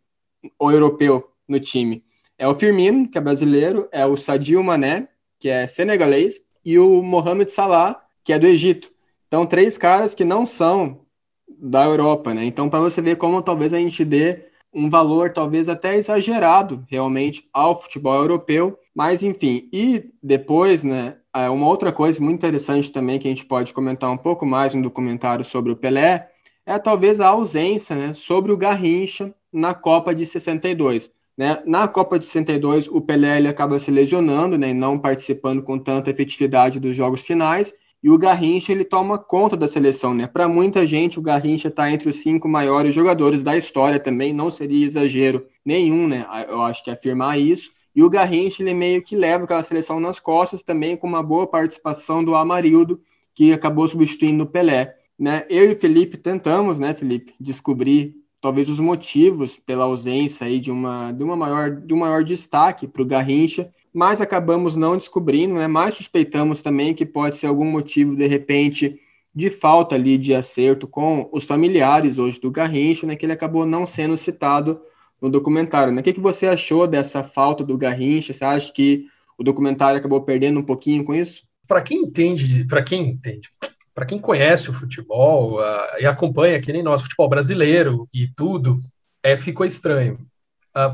[0.59, 2.03] ou europeu no time.
[2.38, 5.07] É o Firmino, que é brasileiro, é o Sadio Mané,
[5.39, 8.91] que é senegalês, e o Mohamed Salah, que é do Egito.
[9.27, 11.04] Então, três caras que não são
[11.47, 12.45] da Europa, né?
[12.45, 17.47] Então, para você ver como talvez a gente dê um valor talvez até exagerado realmente
[17.53, 19.69] ao futebol europeu, mas enfim.
[19.71, 24.12] E depois, né, é uma outra coisa muito interessante também que a gente pode comentar
[24.12, 26.29] um pouco mais no documentário sobre o Pelé,
[26.65, 31.10] é talvez a ausência, né, sobre o Garrincha na Copa de 62.
[31.38, 31.62] Né?
[31.65, 35.79] Na Copa de 62, o Pelé ele acaba se lesionando, né, e não participando com
[35.79, 37.73] tanta efetividade dos jogos finais,
[38.05, 40.27] e o Garrincha ele toma conta da seleção, né?
[40.27, 44.51] Para muita gente, o Garrincha está entre os cinco maiores jogadores da história também, não
[44.51, 46.23] seria exagero nenhum, né?
[46.47, 47.71] Eu acho que afirmar isso.
[47.95, 51.47] E o Garrincha ele meio que leva aquela seleção nas costas também com uma boa
[51.47, 53.01] participação do Amarildo,
[53.33, 55.43] que acabou substituindo o Pelé, né?
[55.49, 60.69] Eu e o Felipe tentamos, né, Felipe, descobrir talvez os motivos pela ausência aí de
[60.69, 65.55] uma de uma maior de um maior destaque para o Garrincha mas acabamos não descobrindo,
[65.55, 65.67] né?
[65.67, 68.99] Mas suspeitamos também que pode ser algum motivo, de repente,
[69.34, 73.15] de falta ali de acerto com os familiares hoje do Garrincha, né?
[73.15, 74.81] Que ele acabou não sendo citado
[75.21, 75.93] no documentário.
[75.93, 76.01] Né?
[76.01, 78.34] O que, que você achou dessa falta do Garrincha?
[78.34, 79.05] Você acha que
[79.38, 81.43] o documentário acabou perdendo um pouquinho com isso?
[81.65, 83.49] Para quem entende, para quem entende,
[83.93, 88.77] para quem conhece o futebol uh, e acompanha que nem nós, futebol brasileiro e tudo,
[89.23, 90.19] é, ficou estranho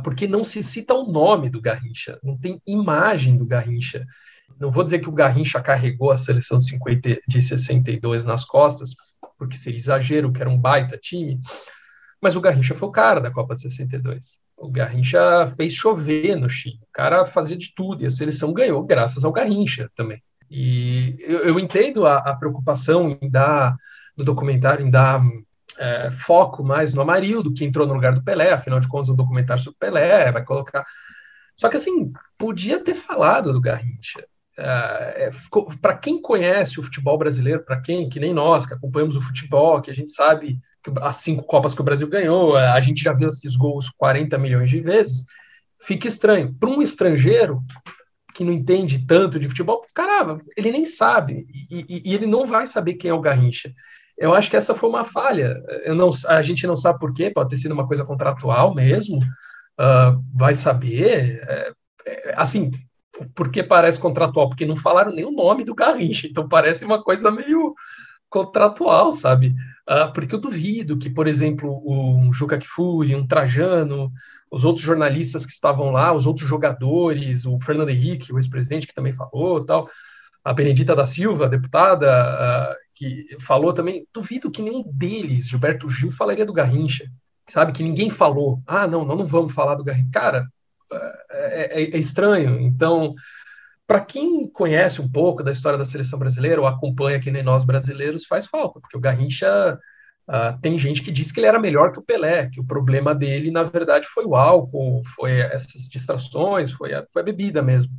[0.04, 4.06] porque não se cita o nome do Garrincha, não tem imagem do Garrincha.
[4.60, 8.94] Não vou dizer que o Garrincha carregou a seleção de, 50, de 62 nas costas,
[9.38, 11.40] porque seria exagero, que era um baita time,
[12.22, 14.38] mas o Garrincha foi o cara da Copa de 62.
[14.56, 16.80] O Garrincha fez chover no Chile.
[16.84, 20.22] O cara fazia de tudo e a seleção ganhou graças ao Garrincha também.
[20.50, 23.76] E eu, eu entendo a, a, preocupação em dar,
[24.16, 25.24] do documentário, em dar
[25.78, 29.16] é, foco mais no Amarildo, que entrou no lugar do Pelé, afinal de contas, um
[29.16, 30.86] documentário sobre o Pelé, vai colocar.
[31.56, 34.24] Só que, assim, podia ter falado do Garrincha.
[34.58, 35.32] É, é
[35.82, 39.82] para quem conhece o futebol brasileiro, para quem, que nem nós, que acompanhamos o futebol,
[39.82, 43.14] que a gente sabe que as cinco Copas que o Brasil ganhou, a gente já
[43.14, 45.24] viu esses gols 40 milhões de vezes,
[45.80, 46.54] fica estranho.
[46.54, 47.64] Para um estrangeiro
[48.34, 52.46] que não entende tanto de futebol, caramba, ele nem sabe, e, e, e ele não
[52.46, 53.72] vai saber quem é o Garrincha.
[54.22, 55.60] Eu acho que essa foi uma falha.
[55.96, 59.18] Não, a gente não sabe por quê, pode ter sido uma coisa contratual mesmo.
[59.18, 61.42] Uh, vai saber.
[61.48, 61.74] É,
[62.06, 62.70] é, assim,
[63.34, 64.48] por que parece contratual?
[64.48, 67.74] Porque não falaram nem o nome do Garrincha, então parece uma coisa meio
[68.30, 69.56] contratual, sabe?
[69.90, 74.12] Uh, porque eu duvido que, por exemplo, um Juca Kfouri, um Trajano,
[74.52, 78.94] os outros jornalistas que estavam lá, os outros jogadores, o Fernando Henrique, o ex-presidente que
[78.94, 79.90] também falou, tal,
[80.44, 86.12] a Benedita da Silva, deputada, uh, que falou também, duvido que nenhum deles, Gilberto Gil,
[86.12, 87.06] falaria do Garrincha,
[87.50, 87.72] sabe?
[87.72, 88.62] Que ninguém falou.
[88.68, 90.10] Ah, não, nós não vamos falar do Garrincha.
[90.14, 90.48] Cara,
[91.32, 92.60] é, é, é estranho.
[92.60, 93.16] Então,
[93.88, 97.64] para quem conhece um pouco da história da seleção brasileira ou acompanha que nem nós
[97.64, 99.80] brasileiros, faz falta, porque o Garrincha
[100.30, 103.14] Uh, tem gente que diz que ele era melhor que o Pelé, que o problema
[103.14, 107.92] dele, na verdade, foi o álcool, foi essas distrações, foi a, foi a bebida mesmo.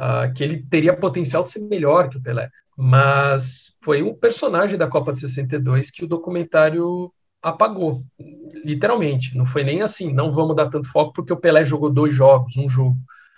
[0.00, 2.48] Uh, que ele teria potencial de ser melhor que o Pelé
[2.82, 8.00] mas foi um personagem da Copa de 62 que o documentário apagou,
[8.64, 9.36] literalmente.
[9.36, 12.56] Não foi nem assim, não vamos dar tanto foco porque o Pelé jogou dois jogos,
[12.56, 12.96] um jogo.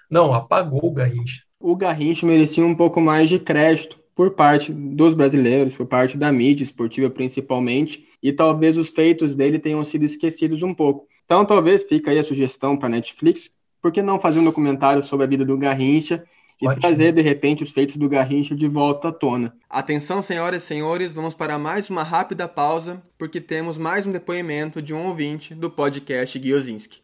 [0.09, 1.43] Não, apagou o Garrincha.
[1.59, 6.31] O Garrincha merecia um pouco mais de crédito por parte dos brasileiros, por parte da
[6.31, 11.09] mídia esportiva principalmente, e talvez os feitos dele tenham sido esquecidos um pouco.
[11.25, 15.27] Então, talvez fica aí a sugestão para Netflix, por que não fazer um documentário sobre
[15.27, 16.23] a vida do Garrincha
[16.61, 16.81] e Ótimo.
[16.81, 19.55] trazer, de repente, os feitos do Garrincha de volta à tona.
[19.69, 24.81] Atenção, senhoras e senhores, vamos para mais uma rápida pausa, porque temos mais um depoimento
[24.81, 27.01] de um ouvinte do podcast Guiozinski.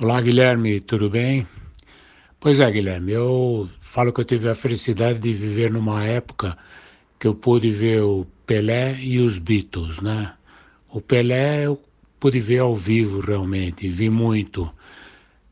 [0.00, 1.46] Olá, Guilherme, tudo bem?
[2.38, 6.56] Pois é, Guilherme, eu falo que eu tive a felicidade de viver numa época
[7.18, 10.34] que eu pude ver o Pelé e os Beatles, né?
[10.90, 11.80] O Pelé eu
[12.20, 14.70] pude ver ao vivo realmente, vi muito.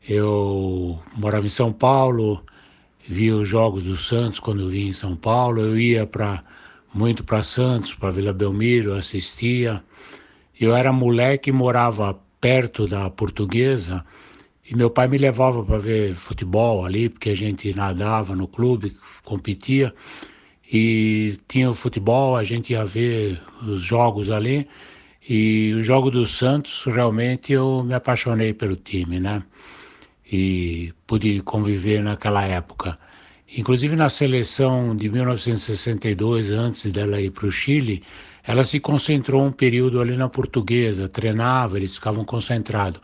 [0.07, 2.45] Eu morava em São Paulo,
[3.09, 6.43] via os jogos do Santos quando eu vim em São Paulo, eu ia para
[6.95, 9.83] muito para Santos, para Vila Belmiro, assistia.
[10.59, 14.05] Eu era moleque e morava perto da Portuguesa
[14.69, 18.97] e meu pai me levava para ver futebol ali, porque a gente nadava no clube,
[19.25, 19.93] competia.
[20.73, 24.67] E tinha o futebol, a gente ia ver os jogos ali.
[25.29, 29.43] E o jogo do Santos, realmente eu me apaixonei pelo time, né?
[30.33, 32.99] E pude conviver naquela época.
[33.55, 38.03] Inclusive na seleção de 1962, antes dela ir para o Chile,
[38.42, 43.01] ela se concentrou um período ali na portuguesa, treinava, eles ficavam concentrados.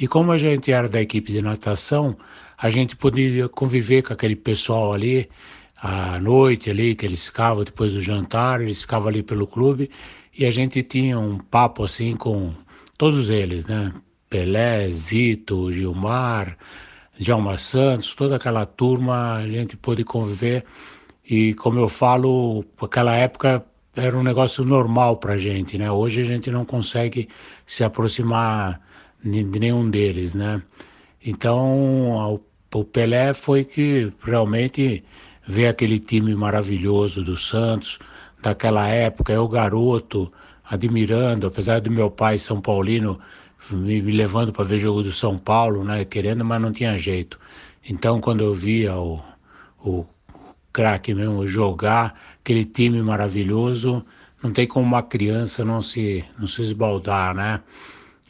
[0.00, 2.16] E como a gente era da equipe de natação,
[2.56, 5.28] a gente podia conviver com aquele pessoal ali
[5.76, 9.90] à noite ali, que eles ficavam depois do jantar, eles ficavam ali pelo clube
[10.36, 12.54] e a gente tinha um papo assim com
[12.96, 13.92] todos eles, né?
[14.30, 16.56] Pelé, Zito, Gilmar,
[17.18, 20.64] Djalma Santos, toda aquela turma, a gente pôde conviver
[21.28, 23.64] e como eu falo, aquela época
[23.94, 25.90] era um negócio normal para gente, né?
[25.90, 27.28] Hoje a gente não consegue
[27.66, 28.80] se aproximar
[29.22, 30.62] de nenhum deles, né?
[31.24, 32.40] Então,
[32.72, 35.04] o Pelé foi que realmente
[35.46, 37.98] vê aquele time maravilhoso do Santos,
[38.40, 40.32] daquela época, eu garoto,
[40.64, 43.18] admirando, apesar do meu pai São Paulino
[43.70, 47.38] me, levando para ver jogo do São Paulo, né, querendo, mas não tinha jeito.
[47.88, 49.20] Então, quando eu via o,
[49.78, 50.06] o
[50.72, 54.04] craque mesmo jogar, aquele time maravilhoso,
[54.42, 57.60] não tem como uma criança não se, não se esbaldar, né?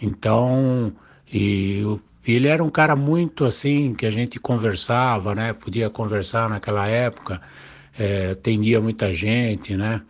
[0.01, 0.93] Então,
[1.33, 1.83] e
[2.27, 5.53] ele era um cara muito assim, que a gente conversava, né?
[5.53, 7.41] Podia conversar naquela época,
[7.99, 10.03] é, atendia muita gente, né?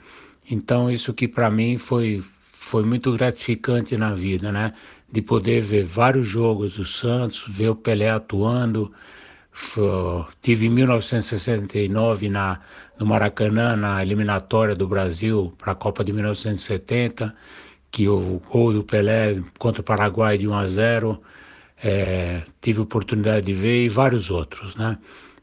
[0.50, 2.22] Então, isso que para mim foi,
[2.54, 4.72] foi muito gratificante na vida, né?
[5.12, 8.92] De poder ver vários jogos do Santos, ver o Pelé atuando.
[10.40, 12.60] Tive em 1969 na,
[12.98, 17.34] no Maracanã, na eliminatória do Brasil para a Copa de 1970
[17.90, 21.20] que o gol do Pelé contra o Paraguai de 1 a 0,
[21.82, 24.98] é, tive oportunidade de ver e vários outros, né?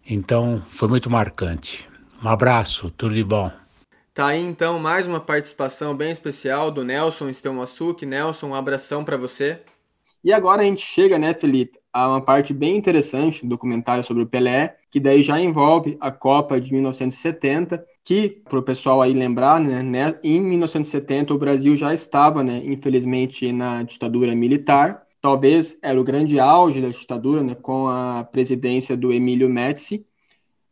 [0.10, 1.88] Então foi muito marcante.
[2.24, 3.52] Um abraço, tudo de bom.
[4.18, 8.04] Tá aí então mais uma participação bem especial do Nelson Estelmassuque.
[8.04, 9.62] Nelson, um abração para você.
[10.24, 14.24] E agora a gente chega, né, Felipe, a uma parte bem interessante do documentário sobre
[14.24, 19.14] o Pelé, que daí já envolve a Copa de 1970 que, para o pessoal aí
[19.14, 25.06] lembrar, né, né, em 1970 o Brasil já estava, né, infelizmente, na ditadura militar.
[25.22, 30.04] Talvez era o grande auge da ditadura, né, com a presidência do Emílio Médici.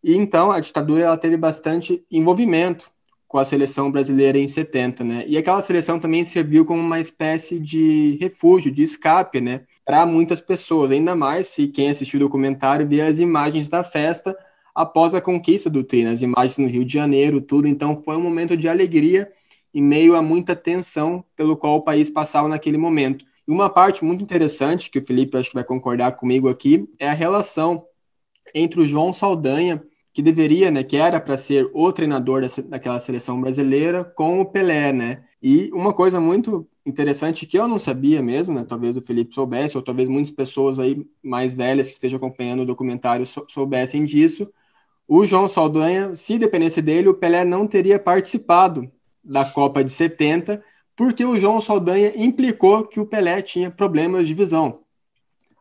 [0.04, 2.95] E então a ditadura ela teve bastante envolvimento
[3.36, 5.26] com a seleção brasileira em 70, né?
[5.28, 10.40] E aquela seleção também serviu como uma espécie de refúgio, de escape, né, para muitas
[10.40, 10.90] pessoas.
[10.92, 14.38] Ainda mais se quem assistiu o documentário vê as imagens da festa
[14.74, 17.68] após a conquista do Tri, as imagens no Rio de Janeiro, tudo.
[17.68, 19.30] Então foi um momento de alegria
[19.74, 23.26] em meio a muita tensão pelo qual o país passava naquele momento.
[23.46, 27.10] E uma parte muito interessante, que o Felipe acho que vai concordar comigo aqui, é
[27.10, 27.84] a relação
[28.54, 29.84] entre o João Saldanha,
[30.16, 34.94] que deveria, né, que era para ser o treinador daquela seleção brasileira, com o Pelé,
[34.94, 35.26] né?
[35.44, 38.66] E uma coisa muito interessante que eu não sabia mesmo, né?
[38.66, 42.66] Talvez o Felipe soubesse, ou talvez muitas pessoas aí mais velhas que estejam acompanhando o
[42.66, 44.50] documentário soubessem disso,
[45.06, 48.90] o João Saldanha, se dependesse dele, o Pelé não teria participado
[49.22, 50.64] da Copa de 70,
[50.96, 54.80] porque o João Saldanha implicou que o Pelé tinha problemas de visão.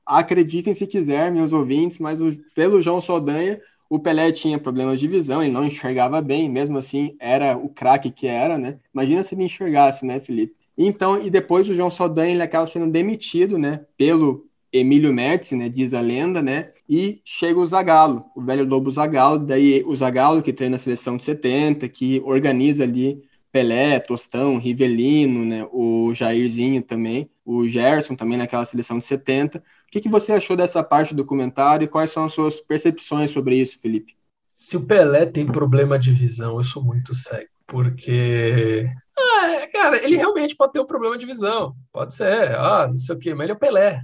[0.07, 3.61] Acreditem se quiser, meus ouvintes, mas o, pelo João Saldanha,
[3.94, 8.11] o Pelé tinha problemas de visão, ele não enxergava bem, mesmo assim era o craque
[8.11, 8.80] que era, né?
[8.92, 10.52] Imagina se ele enxergasse, né, Felipe?
[10.76, 15.68] Então, e depois o João Saldanha ele acaba sendo demitido, né, pelo Emílio Médici, né,
[15.68, 20.42] diz a lenda, né, e chega o Zagallo, o velho Lobo Zagallo, daí o Zagallo
[20.42, 26.83] que treina a seleção de 70, que organiza ali Pelé, Tostão, Rivelino, né, o Jairzinho
[26.83, 29.62] também, o Gerson também naquela seleção de 70.
[29.94, 33.54] Que, que você achou dessa parte do documentário e quais são as suas percepções sobre
[33.54, 34.16] isso, Felipe?
[34.50, 40.16] Se o Pelé tem problema de visão, eu sou muito cego, porque ah, cara, ele
[40.16, 41.76] realmente pode ter um problema de visão.
[41.92, 44.02] Pode ser, ah, não sei o quê, mas ele é o Pelé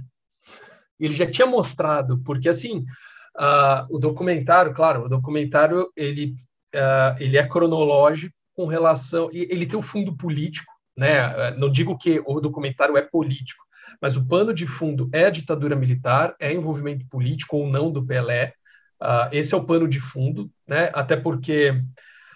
[0.97, 2.85] ele já tinha mostrado, porque assim,
[3.33, 6.35] Uh, o documentário, claro, o documentário ele,
[6.75, 9.29] uh, ele é cronológico com relação.
[9.31, 11.51] Ele tem um fundo político, né?
[11.51, 13.63] Não digo que o documentário é político,
[14.01, 18.03] mas o pano de fundo é a ditadura militar, é envolvimento político ou não do
[18.03, 18.53] Pelé.
[18.99, 20.89] Uh, esse é o pano de fundo, né?
[20.93, 21.73] Até porque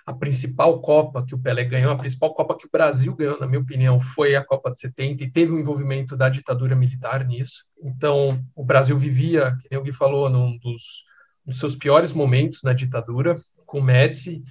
[0.06, 3.48] a principal Copa que o Pelé ganhou, a principal Copa que o Brasil ganhou, na
[3.48, 7.64] minha opinião, foi a Copa de 70 e teve um envolvimento da ditadura militar nisso.
[7.84, 11.04] Então, o Brasil vivia, que nem Gui falou, num dos,
[11.44, 14.44] dos seus piores momentos na ditadura, com Médici,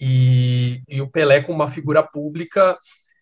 [0.00, 2.76] e, e o Pelé, como uma figura pública,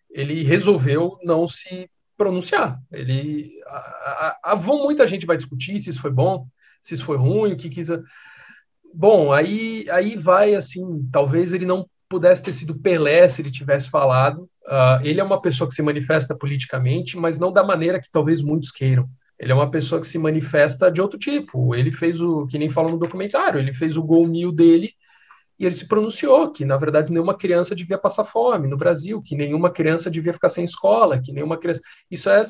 [0.09, 2.79] ele resolveu não se pronunciar.
[2.91, 3.77] Ele, a,
[4.43, 6.47] a, a, muita gente vai discutir se isso foi bom,
[6.81, 7.87] se isso foi ruim, o que quis.
[8.93, 13.89] Bom, aí, aí vai assim, talvez ele não pudesse ter sido Pelé se ele tivesse
[13.89, 14.49] falado.
[14.65, 18.41] Uh, ele é uma pessoa que se manifesta politicamente, mas não da maneira que talvez
[18.41, 19.07] muitos queiram.
[19.39, 21.75] Ele é uma pessoa que se manifesta de outro tipo.
[21.75, 24.91] Ele fez o, que nem fala no documentário, ele fez o gol mil dele
[25.59, 29.35] e ele se pronunciou que, na verdade, nenhuma criança devia passar fome no Brasil, que
[29.35, 31.81] nenhuma criança devia ficar sem escola, que nenhuma criança.
[32.11, 32.41] Isso é,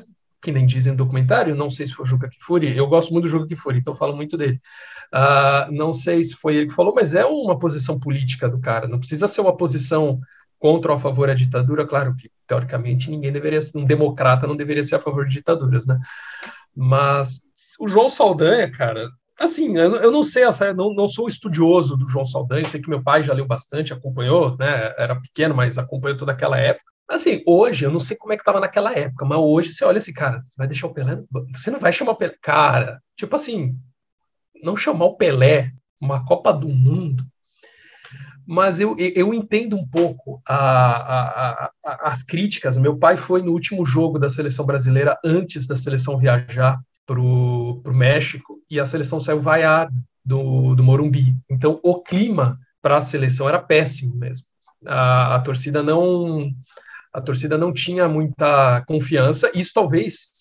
[0.42, 3.24] que nem dizem no documentário, não sei se foi o Juca Kifuri, eu gosto muito
[3.24, 4.60] do Juca Kifuri, então falo muito dele.
[5.12, 8.86] Uh, não sei se foi ele que falou, mas é uma posição política do cara,
[8.86, 10.20] não precisa ser uma posição
[10.58, 14.82] contra ou a favor da ditadura, claro que teoricamente ninguém deveria um democrata não deveria
[14.82, 15.98] ser a favor de ditaduras, né?
[16.74, 17.40] Mas
[17.80, 19.08] o João Saldanha, cara,
[19.38, 23.22] assim, eu, não sei, não, não sou estudioso do João Saldanha, sei que meu pai
[23.22, 24.94] já leu bastante, acompanhou, né?
[24.98, 26.84] Era pequeno, mas acompanhou toda aquela época.
[27.08, 29.98] Assim, hoje, eu não sei como é que tava naquela época, mas hoje você olha
[29.98, 31.22] assim, cara, você vai deixar o Pelé?
[31.54, 32.34] Você não vai chamar o Pelé?
[32.42, 33.70] Cara, tipo assim,
[34.62, 37.24] não chamar o Pelé uma Copa do Mundo,
[38.46, 42.78] mas eu, eu entendo um pouco a, a, a, as críticas.
[42.78, 47.94] Meu pai foi no último jogo da seleção brasileira antes da seleção viajar para o
[47.94, 49.92] México e a seleção saiu vaiada
[50.24, 51.34] do, do Morumbi.
[51.50, 54.46] Então, o clima para a seleção era péssimo mesmo.
[54.86, 56.52] A, a torcida não
[57.12, 59.50] a torcida não tinha muita confiança.
[59.54, 60.32] Isso talvez,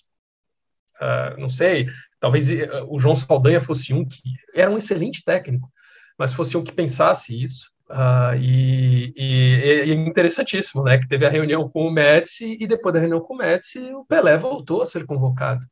[1.02, 1.88] uh, não sei,
[2.20, 4.22] Talvez eh, o João Saldanha fosse um que
[4.54, 5.72] era um excelente técnico,
[6.18, 7.72] mas fosse um que pensasse isso.
[7.90, 10.98] Uh, e, e, e, é interessantíssimo, né?
[10.98, 14.04] Que teve a reunião com o Médici e depois da reunião com o Médici, o
[14.04, 15.66] Pelé voltou a ser convocado.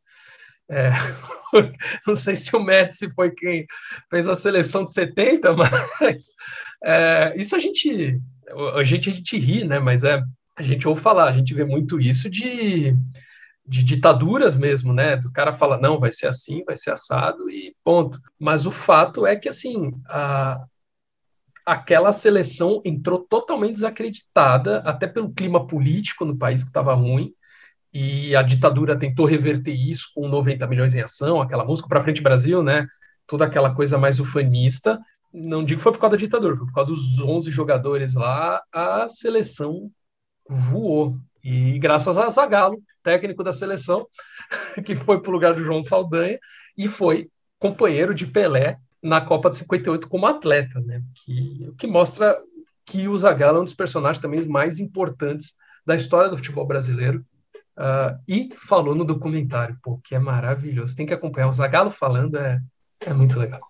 [0.69, 0.89] É,
[2.07, 3.65] não sei se o Médici foi quem
[4.09, 5.53] fez a seleção de 70,
[5.99, 6.27] mas
[6.83, 8.19] é, isso a gente,
[8.75, 9.79] a gente a gente ri, né?
[9.79, 10.21] Mas é
[10.57, 12.95] a gente ouve falar, a gente vê muito isso de
[13.67, 15.17] de ditaduras mesmo, né?
[15.17, 18.21] Do cara fala, não, vai ser assim, vai ser assado e ponto.
[18.39, 20.63] Mas o fato é que, assim, a,
[21.65, 27.33] aquela seleção entrou totalmente desacreditada, até pelo clima político no país que estava ruim,
[27.97, 32.21] e a ditadura tentou reverter isso com 90 milhões em ação, aquela música para frente
[32.21, 32.85] Brasil, né?
[33.25, 34.99] Toda aquela coisa mais ufanista.
[35.33, 38.61] Não digo que foi por causa da ditadura, foi por causa dos 11 jogadores lá,
[38.69, 39.89] a seleção
[40.45, 41.17] voou.
[41.41, 44.05] E graças a Zagallo, técnico da seleção,
[44.85, 46.37] que foi para o lugar do João Saldanha
[46.77, 51.01] e foi companheiro de Pelé na Copa de 58 como atleta, né?
[51.13, 52.37] Que, que mostra
[52.85, 55.53] que o Zagallo é um dos personagens também mais importantes
[55.85, 57.25] da história do futebol brasileiro.
[57.77, 60.95] Uh, e falou no documentário, pô, que é maravilhoso.
[60.95, 61.47] Tem que acompanhar.
[61.47, 62.61] O Zagallo falando é,
[63.01, 63.61] é muito legal.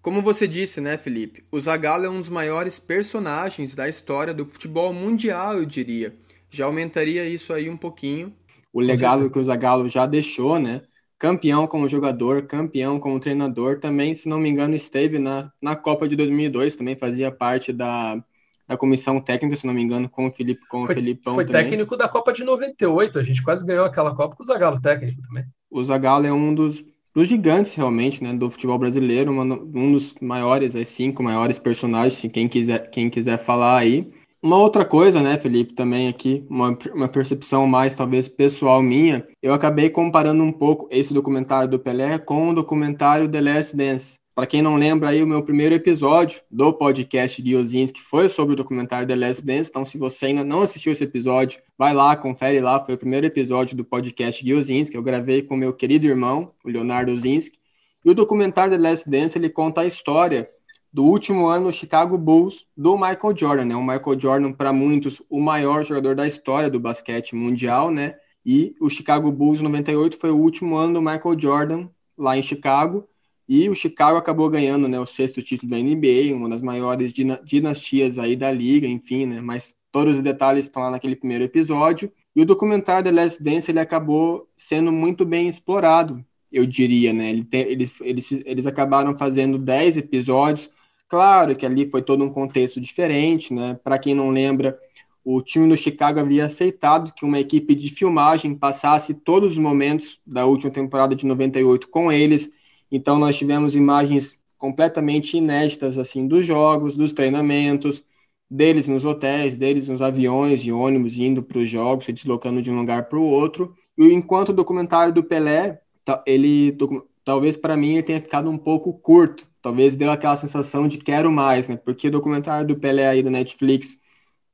[0.00, 1.44] Como você disse, né, Felipe?
[1.50, 6.16] O Zagallo é um dos maiores personagens da história do futebol mundial, eu diria
[6.52, 8.32] já aumentaria isso aí um pouquinho.
[8.72, 10.82] O legado que o Zagallo já deixou, né?
[11.18, 16.06] Campeão como jogador, campeão como treinador, também, se não me engano, esteve na, na Copa
[16.08, 18.22] de 2002, também fazia parte da,
[18.66, 21.44] da comissão técnica, se não me engano, com o Felipe, com foi, o Felipão Foi
[21.44, 21.64] também.
[21.64, 25.20] técnico da Copa de 98, a gente quase ganhou aquela Copa com o Zagallo técnico
[25.22, 25.44] também.
[25.70, 30.14] O Zagallo é um dos, dos gigantes, realmente, né, do futebol brasileiro, uma, um dos
[30.20, 34.10] maiores, as cinco maiores personagens, quem quiser, quem quiser falar aí.
[34.42, 39.54] Uma outra coisa, né, Felipe, também aqui, uma, uma percepção mais talvez pessoal minha, eu
[39.54, 44.21] acabei comparando um pouco esse documentário do Pelé com o documentário The Last Dance.
[44.34, 48.54] Para quem não lembra aí, o meu primeiro episódio do podcast de Ozinski foi sobre
[48.54, 49.68] o documentário The Last Dance.
[49.68, 52.82] Então, se você ainda não assistiu esse episódio, vai lá, confere lá.
[52.82, 54.96] Foi o primeiro episódio do podcast de Ozinski.
[54.96, 57.58] Eu gravei com meu querido irmão, o Leonardo Ozinski.
[58.02, 60.48] E o documentário The Last Dance, ele conta a história
[60.90, 63.76] do último ano no Chicago Bulls do Michael Jordan, né?
[63.76, 68.14] O Michael Jordan, para muitos, o maior jogador da história do basquete mundial, né?
[68.46, 73.06] E o Chicago Bulls 98 foi o último ano do Michael Jordan lá em Chicago.
[73.52, 77.12] E o Chicago acabou ganhando, né, o sexto título da NBA, uma das maiores
[77.44, 79.40] dinastias aí da liga, enfim, né?
[79.40, 82.10] Mas todos os detalhes estão lá naquele primeiro episódio.
[82.34, 87.30] E o documentário The Last Dance ele acabou sendo muito bem explorado eu diria, né?
[87.30, 90.70] Ele tem, eles, eles, eles acabaram fazendo 10 episódios.
[91.08, 93.78] Claro que ali foi todo um contexto diferente, né?
[93.82, 94.78] Para quem não lembra,
[95.24, 100.20] o time do Chicago havia aceitado que uma equipe de filmagem passasse todos os momentos
[100.26, 102.52] da última temporada de 98 com eles.
[102.92, 108.04] Então nós tivemos imagens completamente inéditas assim dos jogos, dos treinamentos,
[108.50, 112.70] deles nos hotéis, deles nos aviões e ônibus indo para os jogos, se deslocando de
[112.70, 113.74] um lugar para o outro.
[113.98, 115.80] E enquanto o documentário do Pelé,
[116.26, 116.76] ele
[117.24, 121.32] talvez para mim ele tenha ficado um pouco curto, talvez deu aquela sensação de quero
[121.32, 121.76] mais, né?
[121.76, 123.98] Porque o documentário do Pelé aí da Netflix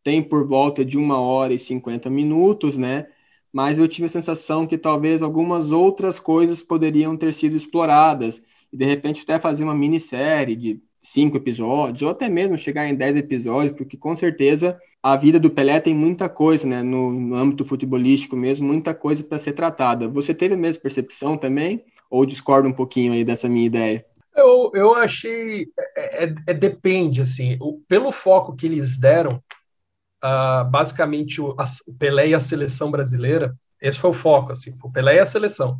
[0.02, 3.08] tem por volta de uma hora e 50 minutos, né?
[3.52, 8.42] Mas eu tive a sensação que talvez algumas outras coisas poderiam ter sido exploradas,
[8.72, 12.94] e de repente até fazer uma minissérie de cinco episódios, ou até mesmo chegar em
[12.94, 16.82] dez episódios, porque com certeza a vida do Pelé tem muita coisa, né?
[16.82, 20.08] No, no âmbito futebolístico mesmo, muita coisa para ser tratada.
[20.08, 21.84] Você teve a mesma percepção também?
[22.10, 24.04] Ou discorda um pouquinho aí dessa minha ideia?
[24.36, 25.68] Eu, eu achei.
[25.96, 27.56] É, é, é depende, assim.
[27.60, 29.42] O, pelo foco que eles deram,
[30.24, 34.72] uh, basicamente o, a, o Pelé e a seleção brasileira, esse foi o foco, assim,
[34.82, 35.78] o Pelé e a seleção.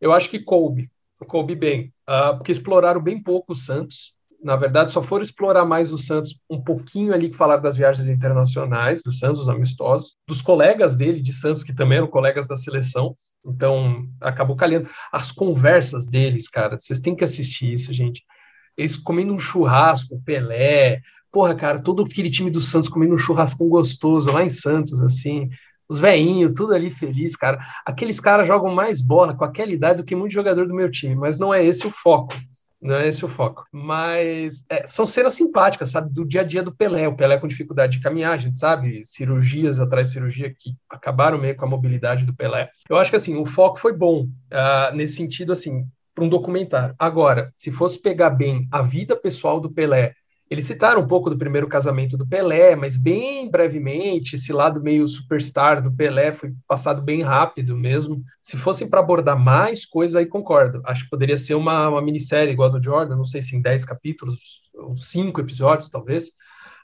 [0.00, 0.90] Eu acho que coube,
[1.26, 4.14] coube bem, uh, porque exploraram bem pouco o Santos.
[4.42, 8.10] Na verdade, só foram explorar mais o Santos um pouquinho ali que falaram das viagens
[8.10, 12.54] internacionais, do Santos, os amistosos, dos colegas dele de Santos, que também eram colegas da
[12.54, 13.16] seleção.
[13.44, 14.88] Então, acabou calhando.
[15.10, 18.22] As conversas deles, cara, vocês têm que assistir isso, gente.
[18.76, 21.00] Eles comendo um churrasco, Pelé,
[21.34, 25.50] Porra, cara, todo aquele time do Santos comendo um churrascão gostoso lá em Santos, assim,
[25.88, 27.58] os veinhos, tudo ali feliz, cara.
[27.84, 31.16] Aqueles caras jogam mais bola com aquela idade do que muito jogador do meu time,
[31.16, 32.32] mas não é esse o foco.
[32.80, 33.66] Não é esse o foco.
[33.72, 36.08] Mas é, são cenas simpáticas, sabe?
[36.14, 37.08] Do dia a dia do Pelé.
[37.08, 41.36] O Pelé com dificuldade de caminhar, a gente sabe, cirurgias atrás de cirurgia que acabaram
[41.36, 42.70] meio com a mobilidade do Pelé.
[42.88, 46.94] Eu acho que assim, o foco foi bom uh, nesse sentido, assim, para um documentário.
[46.96, 50.14] Agora, se fosse pegar bem a vida pessoal do Pelé
[50.54, 55.06] eles citaram um pouco do primeiro casamento do Pelé, mas bem brevemente, esse lado meio
[55.08, 58.22] superstar do Pelé foi passado bem rápido mesmo.
[58.40, 60.80] Se fossem para abordar mais coisas, aí concordo.
[60.86, 63.60] Acho que poderia ser uma, uma minissérie igual a do Jordan, não sei se em
[63.60, 64.38] 10 capítulos,
[64.74, 66.30] ou 5 episódios, talvez.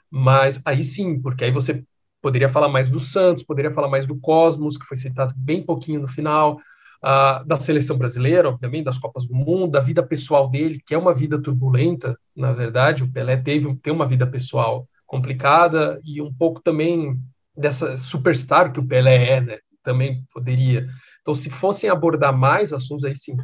[0.09, 1.81] Mas aí sim, porque aí você
[2.21, 6.01] poderia falar mais do Santos, poderia falar mais do Cosmos, que foi citado bem pouquinho
[6.01, 6.59] no final,
[7.01, 11.13] da seleção brasileira, obviamente, das Copas do Mundo, da vida pessoal dele, que é uma
[11.13, 13.03] vida turbulenta, na verdade.
[13.03, 17.19] O Pelé teve tem uma vida pessoal complicada e um pouco também
[17.57, 19.57] dessa superstar que o Pelé é, né?
[19.83, 20.87] Também poderia.
[21.21, 23.35] Então, se fossem abordar mais assuntos, aí sim.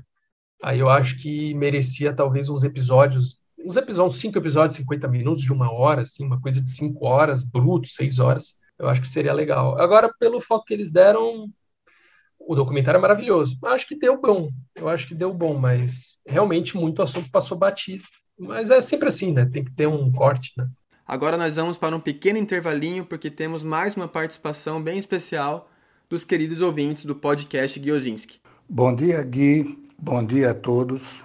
[0.63, 5.51] Aí eu acho que merecia talvez uns episódios, uns episódios, cinco episódios, 50 minutos, de
[5.51, 8.53] uma hora, assim, uma coisa de cinco horas, bruto, seis horas.
[8.77, 9.79] Eu acho que seria legal.
[9.79, 11.51] Agora, pelo foco que eles deram,
[12.47, 13.57] o documentário é maravilhoso.
[13.61, 14.49] Eu acho que deu bom.
[14.73, 18.03] Eu acho que deu bom, mas realmente muito assunto passou batido.
[18.39, 19.45] Mas é sempre assim, né?
[19.45, 20.65] Tem que ter um corte, né?
[21.05, 25.69] Agora nós vamos para um pequeno intervalinho, porque temos mais uma participação bem especial
[26.09, 28.39] dos queridos ouvintes do podcast Guiozinski.
[28.69, 29.83] Bom dia, Gui.
[29.99, 31.23] Bom dia a todos.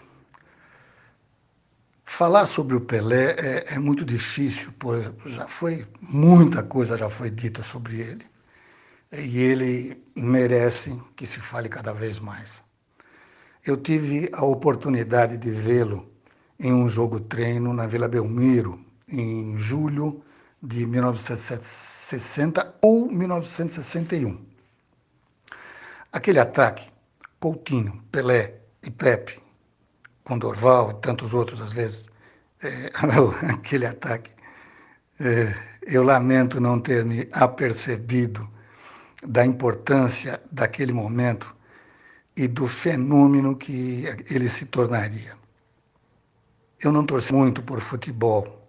[2.04, 7.30] Falar sobre o Pelé é, é muito difícil, pois já foi muita coisa já foi
[7.30, 8.31] dita sobre ele
[9.12, 12.62] e ele merece que se fale cada vez mais.
[13.64, 16.10] Eu tive a oportunidade de vê-lo
[16.58, 20.22] em um jogo treino na Vila Belmiro, em julho
[20.62, 24.44] de 1960 ou 1961.
[26.10, 26.90] Aquele ataque,
[27.38, 29.40] Coutinho, Pelé e Pepe,
[30.24, 32.08] com Dorval e tantos outros às vezes,
[32.62, 32.90] é,
[33.52, 34.30] aquele ataque,
[35.20, 38.48] é, eu lamento não ter me apercebido
[39.22, 41.54] da importância daquele momento
[42.36, 45.36] e do fenômeno que ele se tornaria.
[46.80, 48.66] Eu não torci muito por futebol,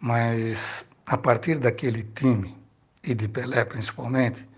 [0.00, 2.56] mas a partir daquele time,
[3.04, 4.48] e de Pelé principalmente,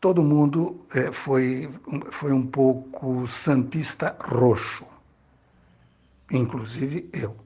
[0.00, 1.70] todo mundo é, foi,
[2.10, 4.84] foi um pouco santista roxo,
[6.30, 7.36] inclusive eu.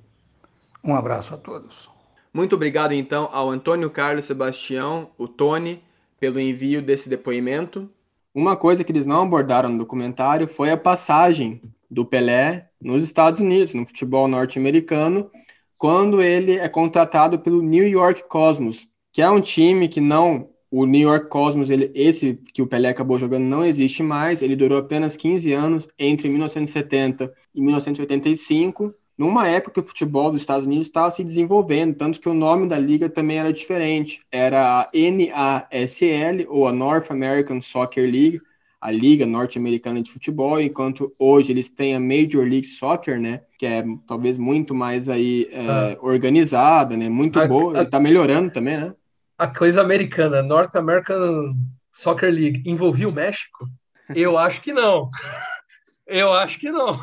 [0.83, 1.89] Um abraço a todos.
[2.33, 5.83] Muito obrigado então ao Antônio Carlos Sebastião, o Tony,
[6.21, 7.91] pelo envio desse depoimento.
[8.33, 11.61] Uma coisa que eles não abordaram no documentário foi a passagem
[11.91, 15.31] do Pelé nos Estados Unidos, no futebol norte-americano,
[15.77, 20.87] quando ele é contratado pelo New York Cosmos, que é um time que não o
[20.87, 24.41] New York Cosmos, ele, esse que o Pelé acabou jogando, não existe mais.
[24.41, 30.41] Ele durou apenas 15 anos, entre 1970 e 1985 numa época que o futebol dos
[30.41, 34.23] Estados Unidos estava se desenvolvendo, tanto que o nome da liga também era diferente.
[34.33, 38.41] Era a NASL, ou a North American Soccer League.
[38.81, 43.43] a Liga Norte-Americana de Futebol, enquanto hoje eles têm a Major League Soccer, né?
[43.59, 45.99] Que é talvez muito mais aí é, ah.
[46.01, 47.11] organizada, né?
[47.11, 48.95] Muito a, boa, a, e tá melhorando também, né?
[49.37, 51.53] A coisa americana, North American
[51.93, 53.69] Soccer League, envolvia o México?
[54.17, 55.11] Eu acho que não.
[56.09, 56.99] Eu acho que não.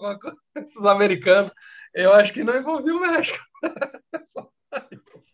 [0.56, 1.50] Esses americanos,
[1.94, 3.38] eu acho que não envolvia o México.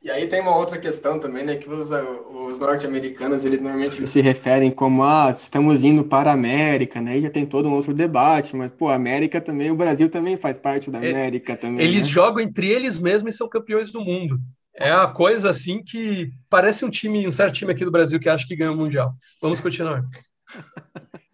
[0.02, 1.56] E aí tem uma outra questão também, né?
[1.56, 7.02] Que os, os norte-americanos, eles normalmente se referem como, ah, estamos indo para a América,
[7.02, 7.18] né?
[7.18, 10.38] E já tem todo um outro debate, mas, pô, a América também, o Brasil também
[10.38, 11.84] faz parte da é, América também.
[11.84, 12.12] Eles né?
[12.12, 14.40] jogam entre eles mesmos e são campeões do mundo.
[14.74, 18.28] É a coisa assim que parece um time, um certo time aqui do Brasil que
[18.28, 19.12] acha que ganha o Mundial.
[19.42, 20.02] Vamos continuar.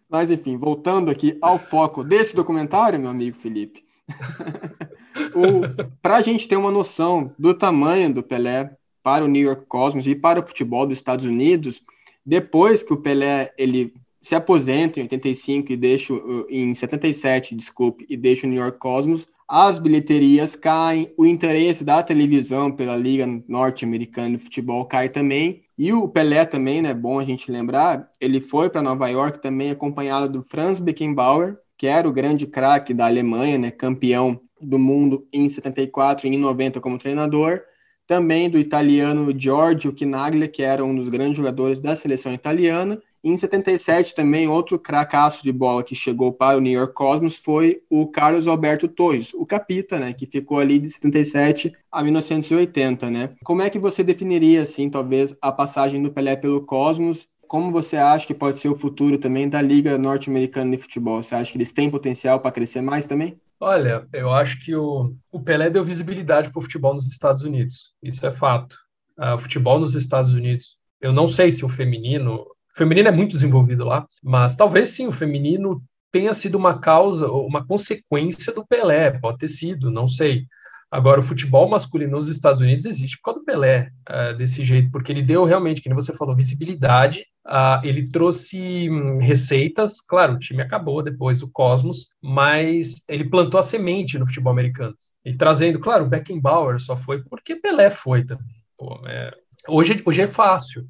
[0.08, 3.84] Mas enfim, voltando aqui ao foco desse documentário, meu amigo Felipe.
[6.00, 10.06] Para a gente ter uma noção do tamanho do Pelé para o New York Cosmos
[10.06, 11.82] e para o futebol dos Estados Unidos,
[12.24, 16.12] depois que o Pelé ele se aposenta em 85 e deixa
[16.50, 22.02] em 77, desculpe, e deixa o New York Cosmos, as bilheterias caem, o interesse da
[22.02, 27.24] televisão pela Liga Norte-Americana de Futebol cai também, e o Pelé também, né, bom a
[27.24, 32.12] gente lembrar, ele foi para Nova York também acompanhado do Franz Beckenbauer, que era o
[32.12, 37.62] grande craque da Alemanha, né, campeão do mundo em 74 e em 90 como treinador,
[38.06, 43.00] também do italiano Giorgio Chinaglia, que era um dos grandes jogadores da seleção italiana.
[43.28, 47.82] Em 77 também outro cracaço de bola que chegou para o New York Cosmos foi
[47.90, 53.30] o Carlos Alberto Torres, o capita, né, que ficou ali de 77 a 1980, né?
[53.42, 57.96] Como é que você definiria assim, talvez a passagem do Pelé pelo Cosmos como você
[57.96, 61.22] acha que pode ser o futuro também da Liga Norte-Americana de Futebol?
[61.22, 63.36] Você acha que eles têm potencial para crescer mais também?
[63.58, 67.92] Olha, eu acho que o, o Pelé deu visibilidade para o futebol nos Estados Unidos.
[68.02, 68.76] Isso é fato.
[69.18, 72.46] Uh, o futebol nos Estados Unidos, eu não sei se o feminino.
[72.76, 77.26] O feminino é muito desenvolvido lá, mas talvez sim, o feminino tenha sido uma causa,
[77.26, 80.44] uma consequência do Pelé, pode ter sido, não sei.
[80.90, 84.90] Agora, o futebol masculino nos Estados Unidos existe por causa do Pelé, uh, desse jeito,
[84.90, 90.38] porque ele deu realmente, como você falou, visibilidade Uh, ele trouxe hum, receitas, claro, o
[90.38, 94.96] time acabou depois, o Cosmos, mas ele plantou a semente no futebol americano.
[95.24, 98.52] E trazendo, claro, o Beckenbauer só foi porque Pelé foi também.
[98.76, 99.32] Pô, é,
[99.68, 100.84] hoje, hoje é fácil.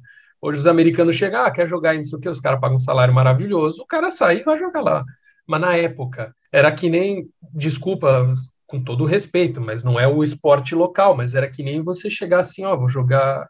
[0.47, 3.81] Hoje os americanos chegam, ah, quer jogar isso que os caras pagam um salário maravilhoso,
[3.81, 5.03] o cara sai e vai jogar lá.
[5.45, 8.33] Mas na época, era que nem, desculpa,
[8.65, 12.09] com todo o respeito, mas não é o esporte local, mas era que nem você
[12.09, 13.45] chegar assim, ó, vou jogar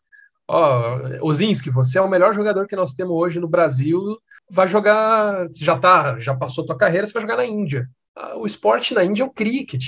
[0.48, 4.18] ó, Ozinski, você é o melhor jogador que nós temos hoje no Brasil,
[4.50, 7.88] vai jogar, já tá, já passou tua carreira, você vai jogar na Índia.
[8.16, 9.84] Ah, o esporte na Índia é o cricket,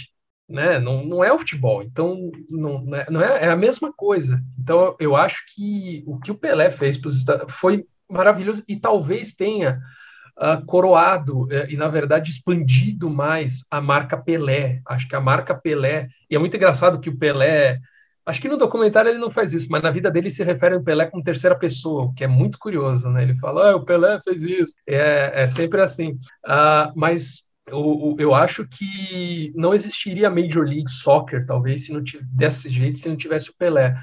[0.49, 0.79] né?
[0.79, 4.41] Não, não é o futebol, então não, não é, é, é a mesma coisa.
[4.59, 6.99] Então eu acho que o que o Pelé fez
[7.49, 9.79] foi maravilhoso e talvez tenha
[10.37, 14.81] uh, coroado uh, e na verdade expandido mais a marca Pelé.
[14.87, 17.79] Acho que a marca Pelé e é muito engraçado que o Pelé
[18.29, 20.83] Acho que no documentário ele não faz isso, mas na vida dele se refere ao
[20.83, 23.23] Pelé como terceira pessoa, o que é muito curioso, né?
[23.23, 24.73] Ele fala, ah, o Pelé fez isso.
[24.87, 26.11] É, é sempre assim.
[26.45, 32.29] Uh, mas eu, eu acho que não existiria Major League Soccer, talvez, se não tivesse,
[32.35, 33.95] desse jeito, se não tivesse o Pelé.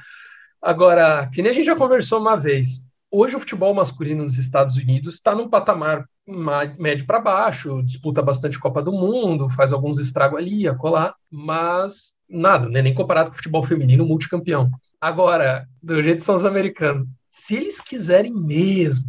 [0.60, 4.76] Agora, que nem a gente já conversou uma vez, hoje o futebol masculino nos Estados
[4.76, 6.06] Unidos está num patamar
[6.78, 12.68] médio para baixo, disputa bastante Copa do Mundo, faz alguns estragos ali, acolá, mas nada,
[12.68, 12.82] né?
[12.82, 14.70] nem comparado com o futebol feminino multicampeão.
[15.00, 19.06] Agora, do jeito que são os americanos, se eles quiserem mesmo,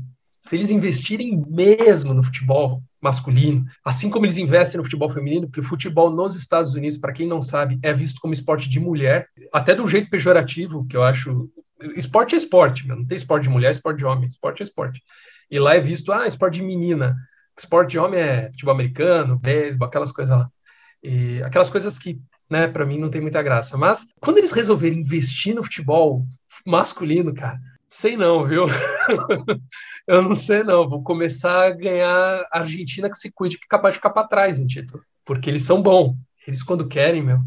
[0.48, 5.60] se eles investirem mesmo no futebol masculino, assim como eles investem no futebol feminino, porque
[5.60, 9.28] o futebol nos Estados Unidos, para quem não sabe, é visto como esporte de mulher,
[9.54, 11.50] até do jeito pejorativo, que eu acho.
[11.96, 15.04] Esporte é esporte, não tem esporte de mulher, esporte de homem, esporte é esporte.
[15.52, 17.16] E lá é visto, ah, esporte de menina,
[17.58, 20.50] esporte de homem é futebol americano, beisebol, aquelas coisas lá.
[21.04, 22.20] E aquelas coisas que
[22.50, 22.68] né?
[22.68, 23.78] Para mim não tem muita graça.
[23.78, 26.24] Mas quando eles resolverem investir no futebol
[26.66, 28.66] masculino, cara, sei não, viu?
[30.08, 30.90] eu não sei não.
[30.90, 34.28] Vou começar a ganhar a Argentina que se cuide que é capaz de ficar para
[34.28, 36.16] trás em título, porque eles são bons.
[36.46, 37.40] Eles quando querem, meu,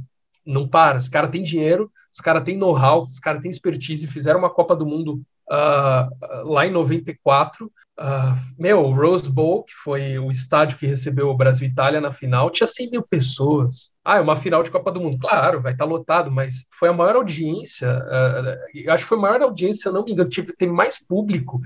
[0.45, 0.99] não para.
[0.99, 4.75] Os caras têm dinheiro, os caras têm know-how, os caras têm expertise, fizeram uma Copa
[4.75, 7.67] do Mundo uh, lá em 94.
[7.67, 7.71] Uh,
[8.03, 12.01] ah, meu, o Rose Bowl, que foi o estádio que recebeu o Brasil e Itália
[12.01, 13.91] na final, tinha 100 mil pessoas.
[14.03, 15.19] Ah, é uma final de Copa do Mundo.
[15.19, 17.89] Claro, vai estar tá lotado, mas foi a maior audiência.
[17.89, 20.99] Uh, acho que foi a maior audiência, se eu não me engano, teve, teve mais
[21.05, 21.61] público.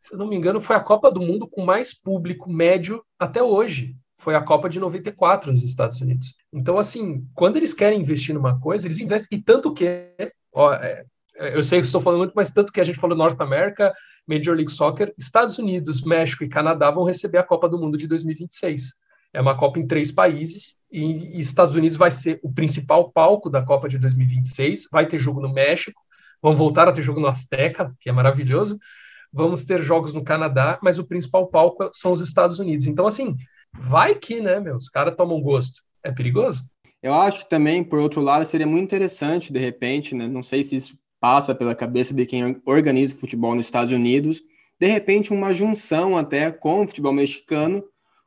[0.00, 3.42] Se eu não me engano, foi a Copa do Mundo com mais público médio até
[3.42, 3.94] hoje.
[4.18, 6.34] Foi a Copa de 94 nos Estados Unidos.
[6.52, 9.38] Então, assim, quando eles querem investir numa coisa, eles investem.
[9.38, 10.12] E tanto que,
[10.52, 11.04] ó, é,
[11.38, 13.94] eu sei que estou falando muito, mas tanto que a gente falou North America,
[14.26, 18.06] Major League Soccer, Estados Unidos, México e Canadá vão receber a Copa do Mundo de
[18.06, 18.94] 2026.
[19.32, 23.62] É uma Copa em três países e, Estados Unidos vai ser o principal palco da
[23.62, 24.88] Copa de 2026.
[24.90, 26.00] Vai ter jogo no México,
[26.42, 28.78] vão voltar a ter jogo no Azteca, que é maravilhoso.
[29.32, 32.86] Vamos ter jogos no Canadá, mas o principal palco são os Estados Unidos.
[32.86, 33.36] Então, assim,
[33.72, 34.76] vai que, né, meu?
[34.76, 35.82] Os caras tomam gosto.
[36.02, 36.62] É perigoso?
[37.02, 40.26] Eu acho que também, por outro lado, seria muito interessante, de repente, né?
[40.26, 44.42] Não sei se isso passa pela cabeça de quem organiza o futebol nos Estados Unidos,
[44.78, 47.82] de repente uma junção até com o futebol mexicano,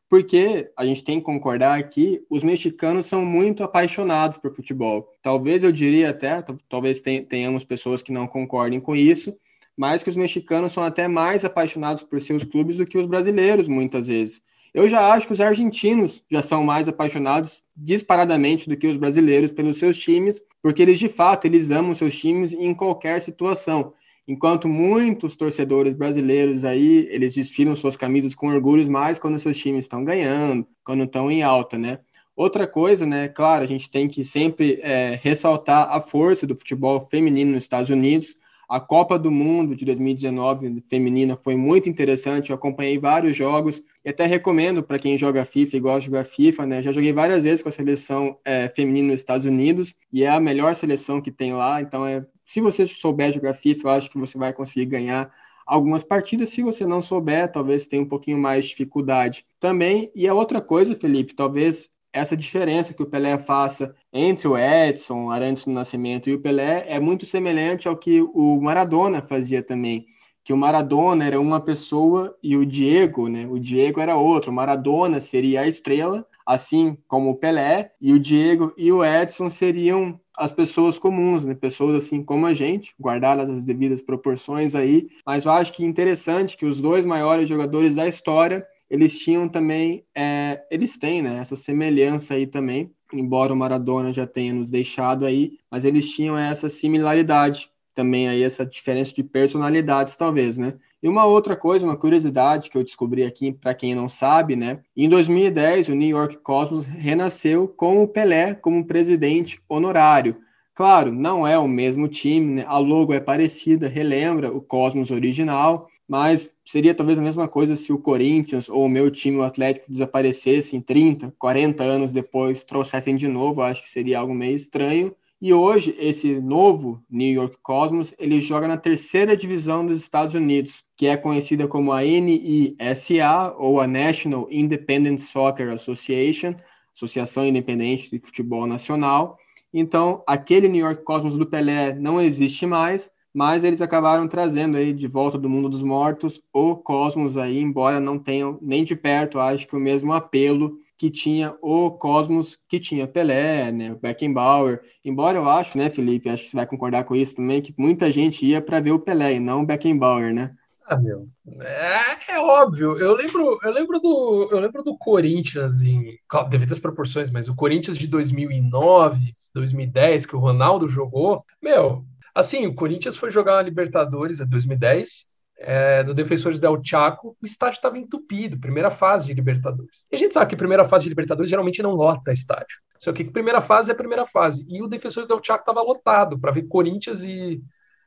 [0.10, 5.10] porque a gente tem que concordar que os mexicanos são muito apaixonados por futebol.
[5.22, 9.34] Talvez eu diria até, talvez tenhamos pessoas que não concordem com isso,
[9.78, 13.70] mas que os mexicanos são até mais apaixonados por seus clubes do que os brasileiros,
[13.70, 14.42] muitas vezes.
[14.74, 19.52] Eu já acho que os argentinos já são mais apaixonados disparadamente do que os brasileiros
[19.52, 23.94] pelos seus times, porque eles de fato eles amam seus times em qualquer situação.
[24.28, 29.86] Enquanto muitos torcedores brasileiros aí, eles desfilam suas camisas com orgulhos mais quando seus times
[29.86, 32.00] estão ganhando, quando estão em alta, né?
[32.34, 33.28] Outra coisa, né?
[33.28, 37.90] Claro, a gente tem que sempre é, ressaltar a força do futebol feminino nos Estados
[37.90, 38.38] Unidos.
[38.72, 42.52] A Copa do Mundo de 2019 feminina foi muito interessante.
[42.52, 46.24] Eu acompanhei vários jogos e até recomendo para quem joga FIFA e gosta de jogar
[46.24, 46.82] FIFA, né?
[46.82, 50.40] Já joguei várias vezes com a seleção é, feminina nos Estados Unidos e é a
[50.40, 51.82] melhor seleção que tem lá.
[51.82, 55.30] Então, é, se você souber jogar FIFA, eu acho que você vai conseguir ganhar
[55.66, 56.48] algumas partidas.
[56.52, 60.10] Se você não souber, talvez tenha um pouquinho mais de dificuldade também.
[60.16, 65.30] E a outra coisa, Felipe, talvez essa diferença que o Pelé faça entre o Edson,
[65.30, 70.06] Arantes do Nascimento e o Pelé é muito semelhante ao que o Maradona fazia também.
[70.44, 73.48] Que o Maradona era uma pessoa e o Diego, né?
[73.48, 74.52] O Diego era outro.
[74.52, 79.50] O Maradona seria a estrela, assim como o Pelé, e o Diego e o Edson
[79.50, 81.54] seriam as pessoas comuns, né?
[81.54, 85.08] Pessoas assim como a gente, guardadas as devidas proporções aí.
[85.26, 90.04] Mas eu acho que interessante que os dois maiores jogadores da história eles tinham também,
[90.14, 95.26] é, eles têm, né, essa semelhança aí também, embora o Maradona já tenha nos deixado
[95.26, 100.74] aí, mas eles tinham essa similaridade também aí, essa diferença de personalidades, talvez, né?
[101.02, 104.82] E uma outra coisa, uma curiosidade que eu descobri aqui, para quem não sabe, né?
[104.96, 110.38] Em 2010, o New York Cosmos renasceu com o Pelé como presidente honorário.
[110.76, 112.66] Claro, não é o mesmo time, né?
[112.68, 117.92] A logo é parecida, relembra o Cosmos original, mas seria talvez a mesma coisa se
[117.92, 123.28] o Corinthians ou o meu time, o Atlético, desaparecessem 30, 40 anos depois, trouxessem de
[123.28, 125.14] novo, acho que seria algo meio estranho.
[125.42, 130.86] E hoje, esse novo New York Cosmos, ele joga na terceira divisão dos Estados Unidos,
[130.96, 136.56] que é conhecida como a NISA, ou a National Independent Soccer Association,
[136.96, 139.38] Associação Independente de Futebol Nacional.
[139.74, 144.94] Então, aquele New York Cosmos do Pelé não existe mais, mas eles acabaram trazendo aí
[144.94, 149.40] de volta do mundo dos mortos o Cosmos aí, embora não tenham nem de perto,
[149.40, 154.82] acho que o mesmo apelo que tinha o Cosmos, que tinha Pelé, né, o Beckenbauer.
[155.04, 158.12] Embora eu acho, né, Felipe, acho que você vai concordar com isso também, que muita
[158.12, 160.54] gente ia para ver o Pelé e não o Beckenbauer, né?
[160.86, 161.28] Ah, meu.
[161.60, 163.00] É, é, óbvio.
[163.00, 166.20] Eu lembro, eu lembro do, eu lembro do Corinthians em
[166.50, 172.66] devido às proporções, mas o Corinthians de 2009, 2010 que o Ronaldo jogou, meu, Assim,
[172.68, 175.26] o Corinthians foi jogar a Libertadores em 2010,
[175.64, 180.06] é, no Defensores del Chaco, o estádio estava entupido, primeira fase de Libertadores.
[180.12, 182.80] E a gente sabe que primeira fase de Libertadores geralmente não lota estádio.
[183.00, 184.66] Só que primeira fase é primeira fase.
[184.68, 187.62] E o Defensores del Chaco estava lotado para ver Corinthians e.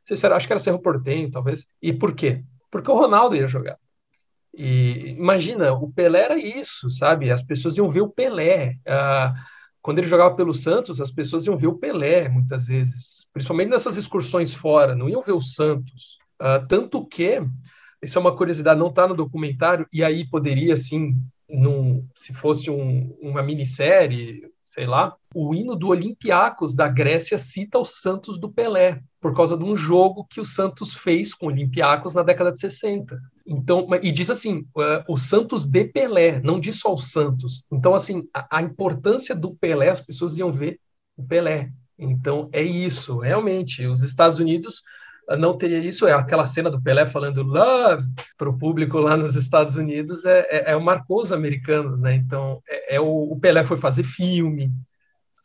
[0.08, 1.64] Não sei acho que era Cerro Portenho, talvez.
[1.80, 2.44] E por quê?
[2.70, 3.78] Porque o Ronaldo ia jogar.
[4.52, 7.30] E imagina, o Pelé era isso, sabe?
[7.30, 8.76] As pessoas iam ver o Pelé.
[8.86, 9.34] Uh,
[9.84, 13.98] quando ele jogava pelo Santos, as pessoas iam ver o Pelé muitas vezes, principalmente nessas
[13.98, 16.16] excursões fora, não iam ver o Santos.
[16.40, 17.42] Uh, tanto que,
[18.02, 21.14] isso é uma curiosidade, não está no documentário, e aí poderia, sim,
[21.46, 27.78] num, se fosse um, uma minissérie, sei lá, o hino do Olympiacos da Grécia cita
[27.78, 31.50] o Santos do Pelé, por causa de um jogo que o Santos fez com o
[31.50, 33.20] Olympiacos na década de 60.
[33.46, 37.66] Então, e diz assim, uh, o Santos de Pelé, não diz só o Santos.
[37.70, 40.80] Então, assim, a, a, importância do Pelé, as pessoas iam ver
[41.16, 41.70] o Pelé.
[41.98, 43.86] Então, é isso, realmente.
[43.86, 44.82] Os Estados Unidos
[45.28, 46.06] uh, não teria isso.
[46.06, 48.04] É aquela cena do Pelé falando love
[48.38, 52.14] para o público lá nos Estados Unidos, é, é, é marcou os americanos, né?
[52.14, 54.72] Então, é, é o, o Pelé foi fazer filme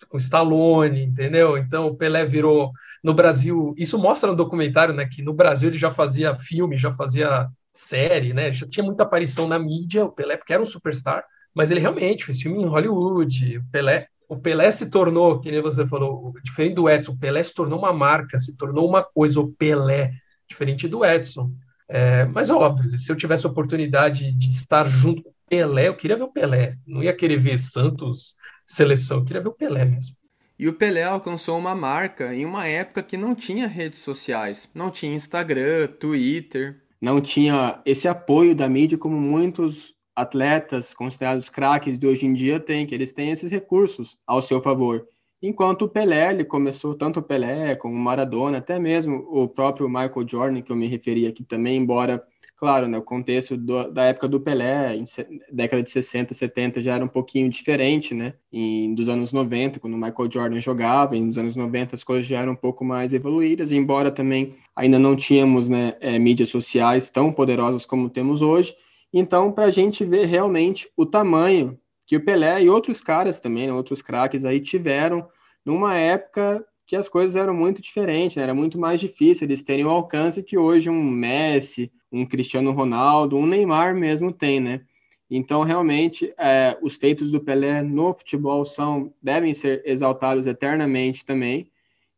[0.08, 1.58] com Stallone, entendeu?
[1.58, 2.72] Então, o Pelé virou
[3.04, 3.74] no Brasil.
[3.78, 5.06] Isso mostra no documentário, né?
[5.06, 8.52] Que no Brasil ele já fazia filme, já fazia série, né?
[8.52, 11.24] Já tinha muita aparição na mídia, o Pelé, porque era um superstar,
[11.54, 13.58] mas ele realmente fez filme em Hollywood.
[13.58, 17.42] O Pelé, o Pelé se tornou, que nem você falou, diferente do Edson, o Pelé
[17.42, 20.12] se tornou uma marca, se tornou uma coisa, o Pelé,
[20.48, 21.52] diferente do Edson.
[21.88, 25.96] É, mas óbvio, se eu tivesse a oportunidade de estar junto com o Pelé, eu
[25.96, 26.76] queria ver o Pelé.
[26.86, 28.36] Não ia querer ver Santos
[28.68, 30.16] seleção, eu queria ver o Pelé mesmo.
[30.60, 34.92] E o Pelé alcançou uma marca em uma época que não tinha redes sociais, não
[34.92, 42.06] tinha Instagram, Twitter, não tinha esse apoio da mídia como muitos atletas considerados craques de
[42.06, 45.08] hoje em dia têm, que eles têm esses recursos ao seu favor.
[45.42, 49.88] Enquanto o Pelé, ele começou tanto o Pelé como o Maradona, até mesmo o próprio
[49.88, 52.22] Michael Jordan, que eu me referi aqui também, embora,
[52.60, 55.06] claro, né, o contexto do, da época do Pelé, em
[55.52, 58.34] década de 60, 70, já era um pouquinho diferente, né?
[58.52, 62.28] Em, dos anos 90, quando o Michael Jordan jogava, e nos anos 90 as coisas
[62.28, 67.10] já eram um pouco mais evoluídas, embora também ainda não tínhamos né, é, mídias sociais
[67.10, 68.76] tão poderosas como temos hoje,
[69.14, 73.68] então, para a gente ver realmente o tamanho que o Pelé e outros caras também,
[73.68, 75.28] né, outros craques aí tiveram
[75.66, 78.42] numa época que as coisas eram muito diferentes, né?
[78.42, 83.38] era muito mais difícil eles terem o alcance que hoje um Messi, um Cristiano Ronaldo,
[83.38, 84.82] um Neymar mesmo tem, né?
[85.30, 91.70] Então, realmente, é, os feitos do Pelé no futebol são devem ser exaltados eternamente também.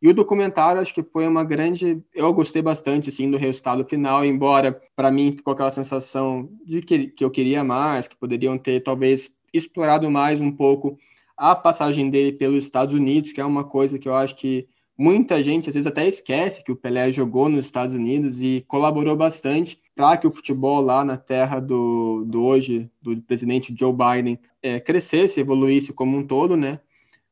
[0.02, 2.02] E o documentário acho que foi uma grande.
[2.16, 7.08] Eu gostei bastante assim, do resultado final, embora para mim ficou aquela sensação de que,
[7.08, 10.98] que eu queria mais, que poderiam ter talvez explorado mais um pouco
[11.42, 15.42] a passagem dele pelos Estados Unidos, que é uma coisa que eu acho que muita
[15.42, 19.82] gente às vezes até esquece que o Pelé jogou nos Estados Unidos e colaborou bastante
[19.96, 24.80] para que o futebol lá na terra do, do hoje, do presidente Joe Biden, é,
[24.80, 26.80] crescesse, evoluísse como um todo, né?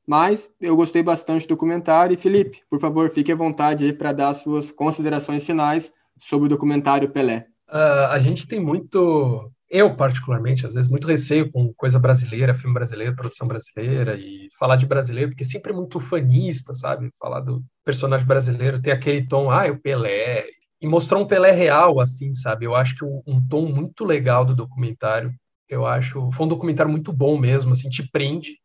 [0.07, 2.15] Mas eu gostei bastante do documentário.
[2.15, 6.49] E Felipe, por favor, fique à vontade aí para dar suas considerações finais sobre o
[6.49, 7.45] documentário Pelé.
[7.69, 12.73] Uh, a gente tem muito, eu particularmente, às vezes, muito receio com coisa brasileira, filme
[12.73, 17.09] brasileiro, produção brasileira, e falar de brasileiro, porque sempre é muito fanista, sabe?
[17.19, 20.45] Falar do personagem brasileiro, ter aquele tom, ah, é o Pelé,
[20.81, 22.65] e mostrar um Pelé real, assim, sabe?
[22.65, 25.31] Eu acho que um tom muito legal do documentário,
[25.67, 28.57] eu acho, foi um documentário muito bom mesmo, assim, te prende,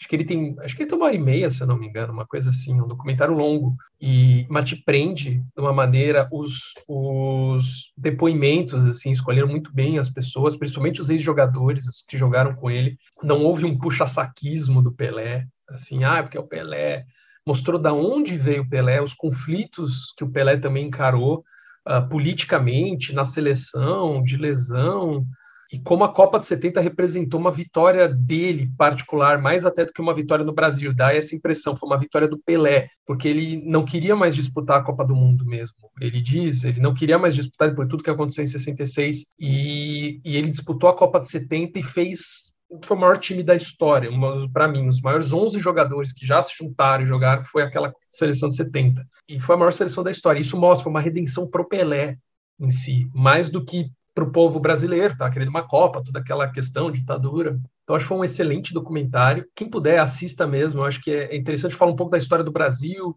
[0.00, 1.76] Acho que ele tem, acho que ele tem uma hora e meia, se eu não
[1.76, 3.76] me engano, uma coisa assim, um documentário longo.
[4.00, 10.08] E mas te prende de uma maneira os, os depoimentos assim, escolheram muito bem as
[10.08, 12.96] pessoas, principalmente os ex-jogadores, os que jogaram com ele.
[13.22, 17.04] Não houve um puxa-saquismo do Pelé, assim, ah, porque é o Pelé.
[17.46, 21.44] Mostrou da onde veio o Pelé, os conflitos que o Pelé também encarou
[21.86, 25.26] uh, politicamente na seleção, de lesão,
[25.72, 30.00] e como a Copa de 70 representou uma vitória dele particular, mais até do que
[30.00, 33.84] uma vitória no Brasil, dá essa impressão, foi uma vitória do Pelé, porque ele não
[33.84, 35.76] queria mais disputar a Copa do Mundo mesmo.
[36.00, 40.36] Ele diz, ele não queria mais disputar por tudo que aconteceu em 66, e, e
[40.36, 42.52] ele disputou a Copa de 70 e fez
[42.84, 44.08] foi o maior time da história,
[44.52, 48.48] para mim, os maiores 11 jogadores que já se juntaram e jogaram foi aquela seleção
[48.48, 49.04] de 70.
[49.28, 50.38] E foi a maior seleção da história.
[50.38, 52.16] Isso mostra uma redenção pro Pelé
[52.60, 53.90] em si, mais do que
[54.20, 57.58] para o povo brasileiro, tá querendo uma Copa, toda aquela questão, ditadura.
[57.82, 59.46] Então, acho que foi um excelente documentário.
[59.54, 60.80] Quem puder, assista mesmo.
[60.80, 63.16] Eu acho que é interessante falar um pouco da história do Brasil,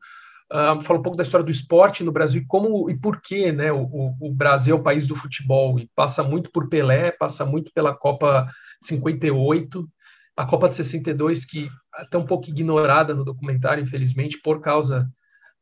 [0.52, 3.52] uh, falar um pouco da história do esporte no Brasil e como e por que
[3.52, 5.78] né, o, o, Brasil é o país do futebol.
[5.78, 8.48] E passa muito por Pelé, passa muito pela Copa
[8.82, 9.90] 58,
[10.38, 15.10] a Copa de 62, que até um pouco ignorada no documentário, infelizmente, por causa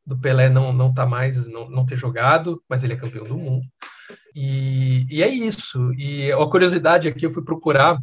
[0.06, 3.38] do Pelé não não tá mais não, não ter jogado, mas ele é campeão do
[3.38, 3.66] mundo.
[4.36, 5.94] E, e é isso.
[5.94, 7.98] E a curiosidade aqui, eu fui procurar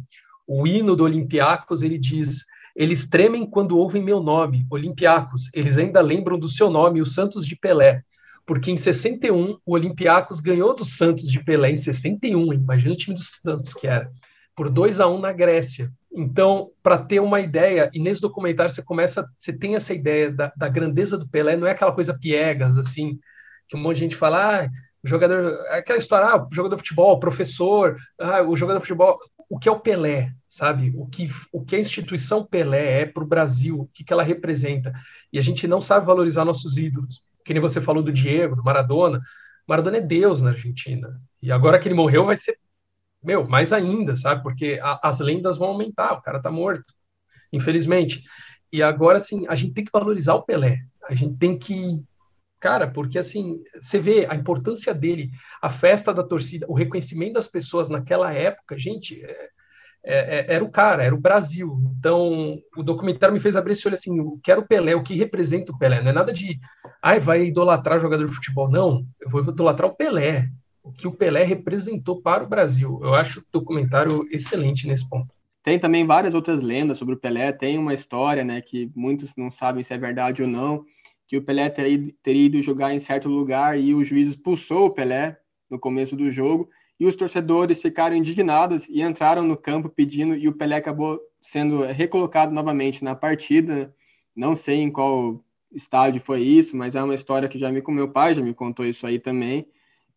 [0.47, 5.49] o hino do Olympiacos, ele diz: Eles tremem quando ouvem meu nome, Olympiacos.
[5.53, 8.03] Eles ainda lembram do seu nome, o Santos de Pelé.
[8.45, 13.15] Porque em 61, o Olympiacos ganhou do Santos de Pelé, em 61, imagina o time
[13.15, 14.11] do Santos que era,
[14.55, 15.91] por 2 a 1 na Grécia.
[16.11, 20.51] Então, para ter uma ideia, e nesse documentário você começa, você tem essa ideia da,
[20.57, 23.19] da grandeza do Pelé, não é aquela coisa piegas, assim,
[23.67, 24.69] que um monte de gente fala, ah,
[25.03, 29.17] o jogador, aquela história, ah, jogador de futebol, professor, ah, o jogador de futebol,
[29.49, 30.91] o que é o Pelé, sabe?
[30.95, 34.23] O que, o que a instituição Pelé é para o Brasil, o que, que ela
[34.23, 34.93] representa.
[35.31, 37.23] E a gente não sabe valorizar nossos ídolos.
[37.43, 39.19] Que nem você falou do Diego, do Maradona.
[39.67, 41.19] Maradona é Deus na Argentina.
[41.41, 42.59] E agora que ele morreu, vai ser,
[43.23, 44.43] meu, mais ainda, sabe?
[44.43, 46.93] Porque a, as lendas vão aumentar, o cara tá morto,
[47.51, 48.23] infelizmente.
[48.71, 50.77] E agora, sim, a gente tem que valorizar o Pelé.
[51.07, 52.03] A gente tem que
[52.59, 55.31] Cara, porque assim, você vê a importância dele,
[55.61, 59.49] a festa da torcida, o reconhecimento das pessoas naquela época, gente, é,
[60.03, 61.81] é, é, era o cara, era o Brasil.
[61.97, 65.03] Então, o documentário me fez abrir esse olho assim, o que era o Pelé, o
[65.03, 66.01] que representa o Pelé.
[66.01, 66.59] Não é nada de,
[67.01, 68.69] ai, vai idolatrar jogador de futebol.
[68.69, 70.49] Não, eu vou idolatrar o Pelé,
[70.83, 72.99] o que o Pelé representou para o Brasil.
[73.01, 75.33] Eu acho o documentário excelente nesse ponto.
[75.61, 77.51] Tem também várias outras lendas sobre o Pelé.
[77.51, 80.83] Tem uma história, né, que muitos não sabem se é verdade ou não,
[81.29, 85.39] que o Pelé teria, ido jogar em certo lugar e o juiz expulsou o Pelé
[85.69, 86.67] no começo do jogo
[86.99, 91.83] e os torcedores ficaram indignados e entraram no campo pedindo e o Pelé acabou sendo
[91.83, 93.93] recolocado novamente na partida.
[94.35, 95.39] Não sei em qual
[95.71, 98.53] estádio foi isso, mas é uma história que já me com meu pai já me
[98.53, 99.67] contou isso aí também.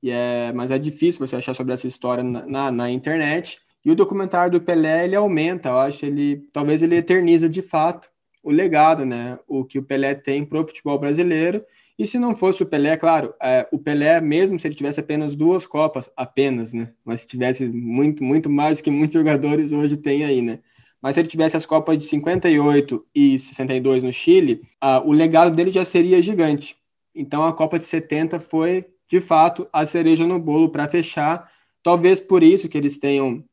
[0.03, 3.61] E é, mas é difícil você achar sobre essa história na, na, na internet.
[3.85, 8.12] E o documentário do Pelé, ele aumenta, eu acho, ele talvez ele eterniza de fato
[8.43, 9.39] o legado, né?
[9.47, 11.65] O que o Pelé tem para o futebol brasileiro.
[11.99, 15.35] E se não fosse o Pelé, claro, é, o Pelé, mesmo se ele tivesse apenas
[15.35, 16.93] duas Copas, apenas, né?
[17.05, 20.61] Mas se tivesse muito, muito mais do que muitos jogadores hoje têm aí, né?
[21.01, 25.55] Mas se ele tivesse as Copas de 58 e 62 no Chile, uh, o legado
[25.55, 26.77] dele já seria gigante.
[27.15, 31.51] Então a Copa de 70 foi, de fato, a cereja no bolo para fechar.
[31.83, 33.45] Talvez por isso que eles tenham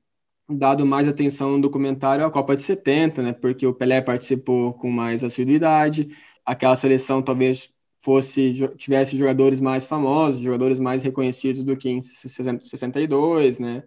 [0.50, 3.34] dado mais atenção no documentário à Copa de 70, né?
[3.34, 6.10] Porque o Pelé participou com mais assiduidade,
[6.46, 7.72] aquela seleção talvez
[8.02, 13.84] fosse tivesse jogadores mais famosos, jogadores mais reconhecidos do que em 62, né?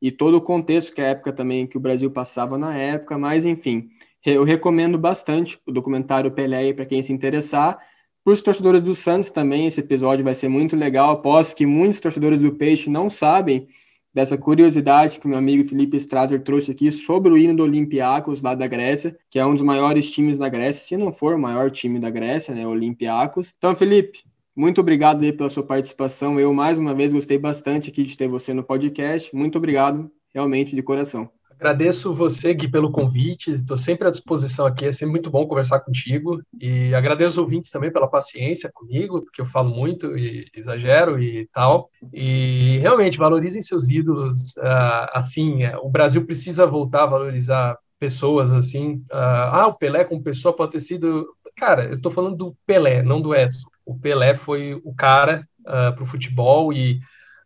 [0.00, 3.46] E todo o contexto que a época também que o Brasil passava na época, mas
[3.46, 3.88] enfim,
[4.24, 7.78] eu recomendo bastante o documentário Pelé para quem se interessar.
[8.24, 11.10] Para os torcedores do Santos também, esse episódio vai ser muito legal.
[11.10, 13.68] Aposto que muitos torcedores do Peixe não sabem
[14.12, 18.54] dessa curiosidade que meu amigo Felipe Strasser trouxe aqui sobre o hino do Olympiacos lá
[18.54, 21.70] da Grécia, que é um dos maiores times da Grécia, se não for o maior
[21.70, 23.54] time da Grécia, né, Olympiacos.
[23.56, 26.38] Então, Felipe, muito obrigado aí pela sua participação.
[26.38, 29.34] Eu mais uma vez gostei bastante aqui de ter você no podcast.
[29.34, 31.30] Muito obrigado, realmente de coração.
[31.62, 33.52] Agradeço você, Gui, pelo convite.
[33.52, 34.84] Estou sempre à disposição aqui.
[34.84, 36.42] É sempre muito bom conversar contigo.
[36.60, 41.48] E agradeço os ouvintes também pela paciência comigo, porque eu falo muito e exagero e
[41.52, 41.88] tal.
[42.12, 44.56] E realmente valorizem seus ídolos.
[44.56, 48.94] Uh, assim, é, o Brasil precisa voltar a valorizar pessoas assim.
[49.12, 51.28] Uh, ah, o Pelé como pessoa pode ter sido.
[51.56, 53.68] Cara, eu estou falando do Pelé, não do Edson.
[53.86, 56.98] O Pelé foi o cara uh, ah, para o futebol e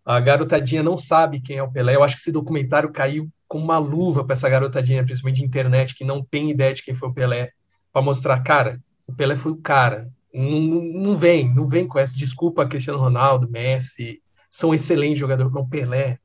[0.07, 1.97] a garotadinha não sabe quem é o Pelé.
[1.97, 5.95] Eu acho que esse documentário caiu com uma luva para essa garotadinha, principalmente de internet,
[5.95, 7.53] que não tem ideia de quem foi o Pelé,
[7.93, 10.11] para mostrar, cara, o Pelé foi o cara.
[10.35, 14.21] Não, não, vem, não vem com essa desculpa Cristiano Ronaldo, Messi,
[14.51, 16.19] são excelentes jogadores, mas o Pelé,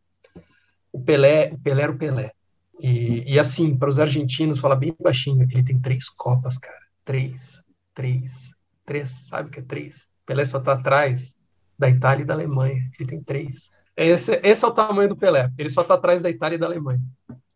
[0.91, 2.31] o Pelé, o Pelé era o Pelé.
[2.79, 6.79] E, e assim, para os argentinos, fala bem baixinho, ele tem três copas, cara.
[7.05, 7.63] Três,
[7.93, 8.53] três,
[8.85, 10.03] três, sabe o que é três?
[10.23, 11.35] O Pelé só tá atrás
[11.77, 13.69] da Itália e da Alemanha, ele tem três.
[13.95, 15.49] Esse, esse é o tamanho do Pelé.
[15.57, 17.01] Ele só está atrás da Itália e da Alemanha.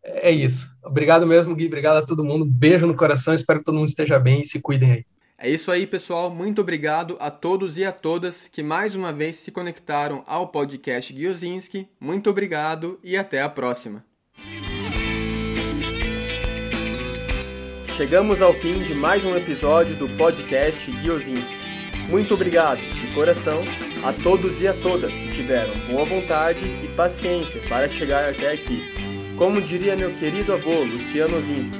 [0.02, 0.68] É isso.
[0.84, 1.66] Obrigado mesmo, Gui.
[1.66, 2.44] Obrigado a todo mundo.
[2.44, 3.34] beijo no coração.
[3.34, 5.04] Espero que todo mundo esteja bem e se cuidem aí.
[5.38, 6.30] É isso aí, pessoal.
[6.30, 11.12] Muito obrigado a todos e a todas que mais uma vez se conectaram ao podcast
[11.12, 11.88] Guiozinski.
[12.00, 14.04] Muito obrigado e até a próxima.
[17.96, 21.56] Chegamos ao fim de mais um episódio do podcast Guiozinski.
[22.08, 23.60] Muito obrigado, de coração,
[24.06, 28.80] a todos e a todas que tiveram boa vontade e paciência para chegar até aqui.
[29.36, 31.76] Como diria meu querido avô Luciano Zinski,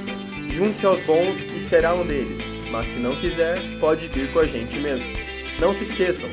[0.53, 4.45] junte-se aos bons e será um deles, mas se não quiser, pode vir com a
[4.45, 5.05] gente mesmo.
[5.57, 6.27] Não se esqueçam,